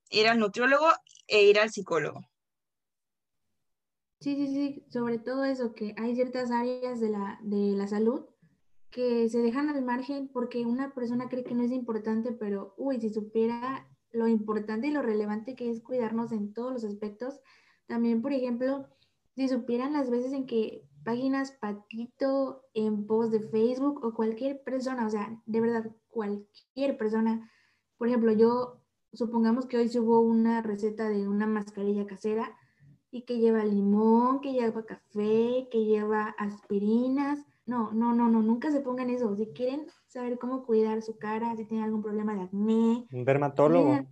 ir 0.09 0.27
al 0.27 0.39
nutriólogo 0.39 0.87
e 1.27 1.43
ir 1.43 1.59
al 1.59 1.71
psicólogo. 1.71 2.21
Sí, 4.19 4.35
sí, 4.35 4.47
sí, 4.47 4.85
sobre 4.91 5.17
todo 5.17 5.45
eso, 5.45 5.73
que 5.73 5.95
hay 5.97 6.13
ciertas 6.13 6.51
áreas 6.51 6.99
de 6.99 7.09
la, 7.09 7.39
de 7.41 7.73
la 7.75 7.87
salud 7.87 8.25
que 8.91 9.29
se 9.29 9.39
dejan 9.41 9.69
al 9.69 9.83
margen 9.83 10.27
porque 10.27 10.65
una 10.65 10.93
persona 10.93 11.29
cree 11.29 11.43
que 11.43 11.55
no 11.55 11.63
es 11.63 11.71
importante, 11.71 12.31
pero, 12.33 12.73
uy, 12.77 12.99
si 12.99 13.09
supiera 13.09 13.87
lo 14.11 14.27
importante 14.27 14.87
y 14.87 14.91
lo 14.91 15.01
relevante 15.01 15.55
que 15.55 15.69
es 15.69 15.81
cuidarnos 15.81 16.31
en 16.31 16.53
todos 16.53 16.73
los 16.73 16.83
aspectos, 16.83 17.39
también, 17.87 18.21
por 18.21 18.33
ejemplo, 18.33 18.87
si 19.35 19.47
supieran 19.47 19.93
las 19.93 20.09
veces 20.09 20.33
en 20.33 20.45
que 20.45 20.85
páginas 21.03 21.53
patito 21.53 22.63
en 22.73 23.07
post 23.07 23.31
de 23.31 23.39
Facebook 23.39 24.03
o 24.03 24.13
cualquier 24.13 24.61
persona, 24.63 25.07
o 25.07 25.09
sea, 25.09 25.41
de 25.45 25.61
verdad, 25.61 25.89
cualquier 26.09 26.97
persona, 26.97 27.49
por 27.97 28.07
ejemplo, 28.09 28.33
yo, 28.33 28.81
supongamos 29.13 29.65
que 29.65 29.77
hoy 29.77 29.89
subo 29.89 30.19
una 30.19 30.61
receta 30.61 31.09
de 31.09 31.27
una 31.27 31.47
mascarilla 31.47 32.05
casera 32.05 32.55
y 33.09 33.23
que 33.23 33.39
lleva 33.39 33.63
limón, 33.65 34.41
que 34.41 34.53
lleva 34.53 34.85
café, 34.85 35.67
que 35.71 35.85
lleva 35.85 36.35
aspirinas. 36.37 37.39
No, 37.71 37.89
no, 37.93 38.13
no, 38.13 38.27
no, 38.27 38.41
nunca 38.41 38.69
se 38.69 38.81
pongan 38.81 39.09
eso. 39.09 39.33
Si 39.37 39.45
quieren 39.53 39.87
saber 40.05 40.37
cómo 40.37 40.65
cuidar 40.65 41.01
su 41.01 41.17
cara, 41.17 41.55
si 41.55 41.63
tienen 41.63 41.85
algún 41.85 42.01
problema 42.01 42.35
de 42.35 42.41
acné, 42.41 43.07
Un 43.13 43.23
dermatólogo. 43.23 43.85
tienen- 43.85 44.07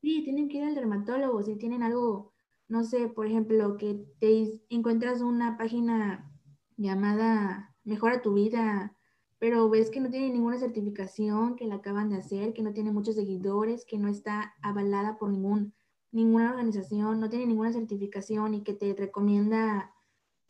sí, 0.00 0.24
tienen 0.24 0.48
que 0.48 0.58
ir 0.58 0.64
al 0.64 0.74
dermatólogo. 0.74 1.40
Si 1.44 1.54
tienen 1.54 1.84
algo, 1.84 2.32
no 2.66 2.82
sé, 2.82 3.06
por 3.06 3.26
ejemplo, 3.28 3.76
que 3.76 4.04
te 4.18 4.60
encuentras 4.68 5.20
una 5.20 5.56
página 5.56 6.28
llamada 6.76 7.70
Mejora 7.84 8.20
tu 8.20 8.34
vida, 8.34 8.96
pero 9.38 9.70
ves 9.70 9.90
que 9.90 10.00
no 10.00 10.10
tiene 10.10 10.30
ninguna 10.30 10.58
certificación, 10.58 11.54
que 11.54 11.66
la 11.66 11.76
acaban 11.76 12.08
de 12.08 12.16
hacer, 12.16 12.52
que 12.52 12.62
no 12.62 12.72
tiene 12.72 12.90
muchos 12.90 13.14
seguidores, 13.14 13.84
que 13.84 13.96
no 13.96 14.08
está 14.08 14.54
avalada 14.60 15.18
por 15.18 15.30
ningún 15.30 15.72
ninguna 16.10 16.50
organización, 16.50 17.20
no 17.20 17.28
tiene 17.28 17.46
ninguna 17.46 17.72
certificación 17.72 18.54
y 18.54 18.62
que 18.64 18.72
te 18.74 18.92
recomienda 18.94 19.93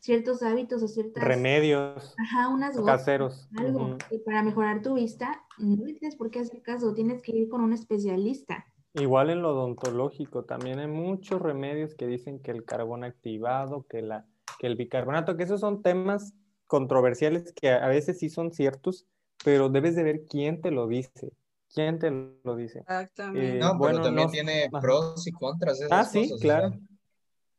ciertos 0.05 0.43
hábitos 0.43 0.83
o 0.83 0.87
ciertas... 0.87 1.23
Remedios 1.23 2.13
Ajá, 2.17 2.49
unas 2.49 2.77
gotas, 2.77 2.99
caseros. 3.01 3.49
algo 3.57 3.97
que 4.07 4.19
para 4.19 4.43
mejorar 4.43 4.83
tu 4.83 4.93
vista, 4.93 5.43
no 5.57 5.83
le 5.83 5.93
tienes 5.95 6.15
por 6.15 6.29
qué 6.29 6.39
hacer 6.39 6.61
caso, 6.61 6.93
tienes 6.93 7.21
que 7.23 7.31
ir 7.35 7.49
con 7.49 7.61
un 7.61 7.73
especialista. 7.73 8.65
Igual 8.93 9.31
en 9.31 9.41
lo 9.41 9.49
odontológico, 9.49 10.43
también 10.45 10.77
hay 10.79 10.87
muchos 10.87 11.41
remedios 11.41 11.95
que 11.95 12.05
dicen 12.05 12.39
que 12.39 12.51
el 12.51 12.63
carbón 12.63 13.03
activado, 13.03 13.85
que, 13.89 14.03
la, 14.03 14.25
que 14.59 14.67
el 14.67 14.75
bicarbonato, 14.75 15.35
que 15.35 15.43
esos 15.43 15.59
son 15.59 15.81
temas 15.81 16.33
controversiales 16.67 17.51
que 17.53 17.71
a 17.71 17.87
veces 17.87 18.19
sí 18.19 18.29
son 18.29 18.53
ciertos, 18.53 19.07
pero 19.43 19.69
debes 19.69 19.95
de 19.95 20.03
ver 20.03 20.21
quién 20.29 20.61
te 20.61 20.69
lo 20.69 20.87
dice. 20.87 21.33
¿Quién 21.73 21.97
te 21.99 22.11
lo 22.43 22.55
dice? 22.55 22.79
Exactamente. 22.79 23.57
Eh, 23.57 23.59
No, 23.59 23.75
bueno, 23.77 23.95
pero 24.01 24.03
también 24.05 24.27
no- 24.27 24.31
tiene 24.31 24.69
pros 24.79 25.27
y 25.27 25.31
contras 25.31 25.81
esas 25.81 25.91
Ah, 25.91 26.05
sí, 26.05 26.29
cosas, 26.29 26.31
o 26.31 26.37
sea, 26.37 26.39
claro. 26.59 26.79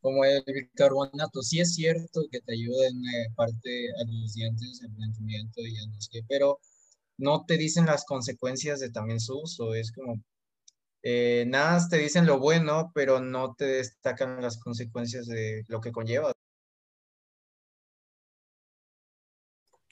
Como 0.07 0.25
el 0.25 0.45
bicarbonato, 0.47 1.43
sí 1.43 1.59
es 1.59 1.75
cierto 1.75 2.23
que 2.31 2.41
te 2.41 2.53
ayuda 2.53 2.87
en 2.87 3.05
eh, 3.07 3.27
parte 3.35 3.89
a 4.01 4.05
los 4.09 4.35
dientes, 4.35 4.81
el 4.83 4.93
blanqueamiento 4.93 5.63
y 5.63 5.75
ya 5.75 5.85
no 5.89 6.01
sé 6.01 6.23
pero 6.29 6.61
no 7.19 7.45
te 7.45 7.57
dicen 7.59 7.87
las 7.87 8.05
consecuencias 8.05 8.79
de 8.79 8.91
también 8.91 9.19
su 9.19 9.37
uso, 9.41 9.75
es 9.75 9.91
como, 9.91 10.23
eh, 11.03 11.45
nada 11.49 11.85
te 11.89 11.99
dicen 11.99 12.25
lo 12.25 12.39
bueno, 12.39 12.93
pero 12.95 13.21
no 13.21 13.55
te 13.57 13.65
destacan 13.67 14.41
las 14.41 14.59
consecuencias 14.59 15.27
de 15.27 15.65
lo 15.69 15.81
que 15.81 15.91
conlleva. 15.91 16.33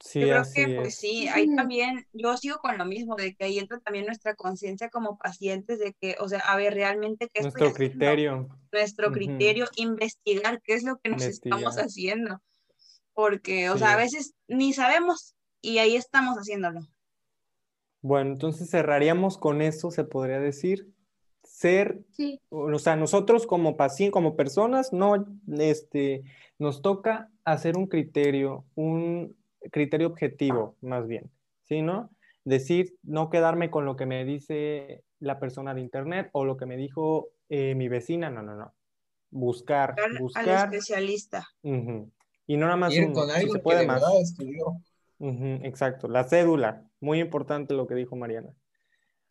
Sí, 0.05 0.21
Yo 0.21 0.27
creo 0.27 0.40
así 0.40 0.55
que 0.67 0.75
pues 0.75 0.88
es. 0.88 0.95
sí, 0.97 1.29
ahí 1.29 1.49
también, 1.57 2.07
yo 2.12 2.37
sigo 2.37 2.59
con 2.59 2.77
lo 2.77 2.85
mismo, 2.85 3.17
de 3.17 3.35
que 3.35 3.47
ahí 3.47 3.59
entra 3.59 3.81
también 3.81 4.05
nuestra 4.05 4.35
conciencia 4.35 4.90
como 4.90 5.17
pacientes, 5.17 5.79
de 5.79 5.95
que, 5.95 6.17
o 6.21 6.29
sea, 6.29 6.40
a 6.40 6.57
ver, 6.57 6.75
realmente 6.75 7.31
qué 7.33 7.40
estoy 7.40 7.43
Nuestro 7.43 7.69
haciendo? 7.69 7.75
criterio. 7.75 8.49
Nuestro 8.71 9.12
criterio, 9.12 9.67
investigar 9.77 10.61
qué 10.62 10.75
es 10.75 10.85
lo 10.85 10.99
que 10.99 11.09
nos 11.09 11.23
estamos 11.23 11.77
haciendo, 11.79 12.43
porque, 13.14 13.71
o 13.71 13.79
sea, 13.79 13.95
a 13.95 13.97
veces 13.97 14.35
ni 14.47 14.75
sabemos 14.75 15.35
y 15.62 15.79
ahí 15.79 15.97
estamos 15.97 16.37
haciéndolo. 16.37 16.81
Bueno, 18.03 18.33
entonces 18.33 18.69
cerraríamos 18.69 19.38
con 19.38 19.62
eso, 19.62 19.90
se 19.90 20.05
podría 20.05 20.38
decir. 20.38 20.90
Ser 21.43 22.05
Sí, 22.11 22.40
o 22.51 22.79
sea, 22.79 22.97
nosotros 22.97 23.47
como 23.47 23.77
pacientes, 23.77 24.12
como 24.12 24.37
personas, 24.37 24.93
no, 24.93 25.27
este, 25.59 26.25
nos 26.59 26.83
toca 26.83 27.31
hacer 27.45 27.79
un 27.79 27.87
criterio, 27.87 28.67
un 28.75 29.37
criterio 29.70 30.09
objetivo, 30.09 30.77
más 30.81 31.07
bien, 31.07 31.31
¿sí, 31.62 31.83
no? 31.83 32.11
Decir, 32.44 32.96
no 33.03 33.31
quedarme 33.31 33.70
con 33.70 33.85
lo 33.85 33.96
que 33.96 34.07
me 34.07 34.24
dice 34.24 35.03
la 35.18 35.38
persona 35.38 35.74
de 35.74 35.81
internet 35.81 36.29
o 36.33 36.44
lo 36.44 36.57
que 36.57 36.66
me 36.66 36.77
dijo 36.77 37.29
eh, 37.48 37.74
mi 37.74 37.88
vecina, 37.88 38.31
no, 38.31 38.42
no, 38.42 38.55
no. 38.55 38.74
Buscar, 39.31 39.96
Buscar 40.20 40.48
al 40.48 40.72
especialista. 40.72 41.46
y 41.62 42.57
no 42.57 42.66
nada 42.66 42.77
más 42.77 42.94
Ir 42.94 43.07
uno, 43.07 43.14
con 43.14 43.27
si 43.27 43.31
alguien 43.33 43.50
se 43.53 43.59
que 43.59 43.62
puede 43.62 43.81
de 43.81 43.87
más. 43.87 44.03
exacto, 45.64 46.09
la 46.09 46.24
cédula, 46.24 46.85
muy 47.00 47.20
importante 47.20 47.74
lo 47.74 47.87
que 47.87 47.94
dijo 47.94 48.16
Mariana. 48.16 48.55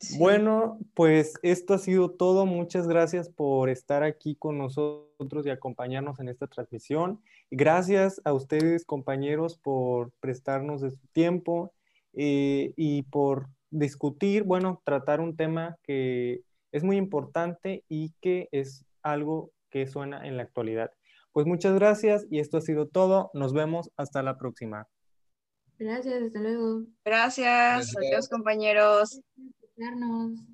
Sí. 0.04 0.18
Bueno, 0.18 0.78
pues 0.94 1.34
esto 1.42 1.74
ha 1.74 1.78
sido 1.78 2.10
todo. 2.10 2.46
Muchas 2.46 2.86
gracias 2.86 3.28
por 3.30 3.70
estar 3.70 4.02
aquí 4.02 4.36
con 4.36 4.58
nosotros 4.58 5.46
y 5.46 5.50
acompañarnos 5.50 6.20
en 6.20 6.28
esta 6.28 6.46
transmisión. 6.46 7.20
Gracias 7.50 8.20
a 8.24 8.32
ustedes, 8.32 8.84
compañeros, 8.84 9.58
por 9.58 10.12
prestarnos 10.20 10.80
de 10.82 10.90
su 10.90 11.06
tiempo 11.12 11.72
eh, 12.12 12.72
y 12.76 13.02
por 13.04 13.48
discutir, 13.70 14.44
bueno, 14.44 14.82
tratar 14.84 15.20
un 15.20 15.36
tema 15.36 15.76
que 15.82 16.42
es 16.72 16.84
muy 16.84 16.96
importante 16.96 17.84
y 17.88 18.12
que 18.20 18.48
es 18.52 18.84
algo 19.02 19.50
que 19.70 19.86
suena 19.86 20.26
en 20.26 20.36
la 20.36 20.44
actualidad. 20.44 20.90
Pues 21.32 21.46
muchas 21.46 21.74
gracias 21.74 22.26
y 22.30 22.38
esto 22.38 22.58
ha 22.58 22.60
sido 22.60 22.86
todo. 22.86 23.30
Nos 23.34 23.52
vemos 23.52 23.90
hasta 23.96 24.22
la 24.22 24.38
próxima. 24.38 24.86
gracias, 25.78 26.22
hasta 26.22 26.40
luego. 26.40 26.82
Gracias, 27.04 27.46
Gracias. 27.46 27.96
adiós 27.96 28.28
compañeros. 28.28 29.20
Escucharnos. 29.76 30.53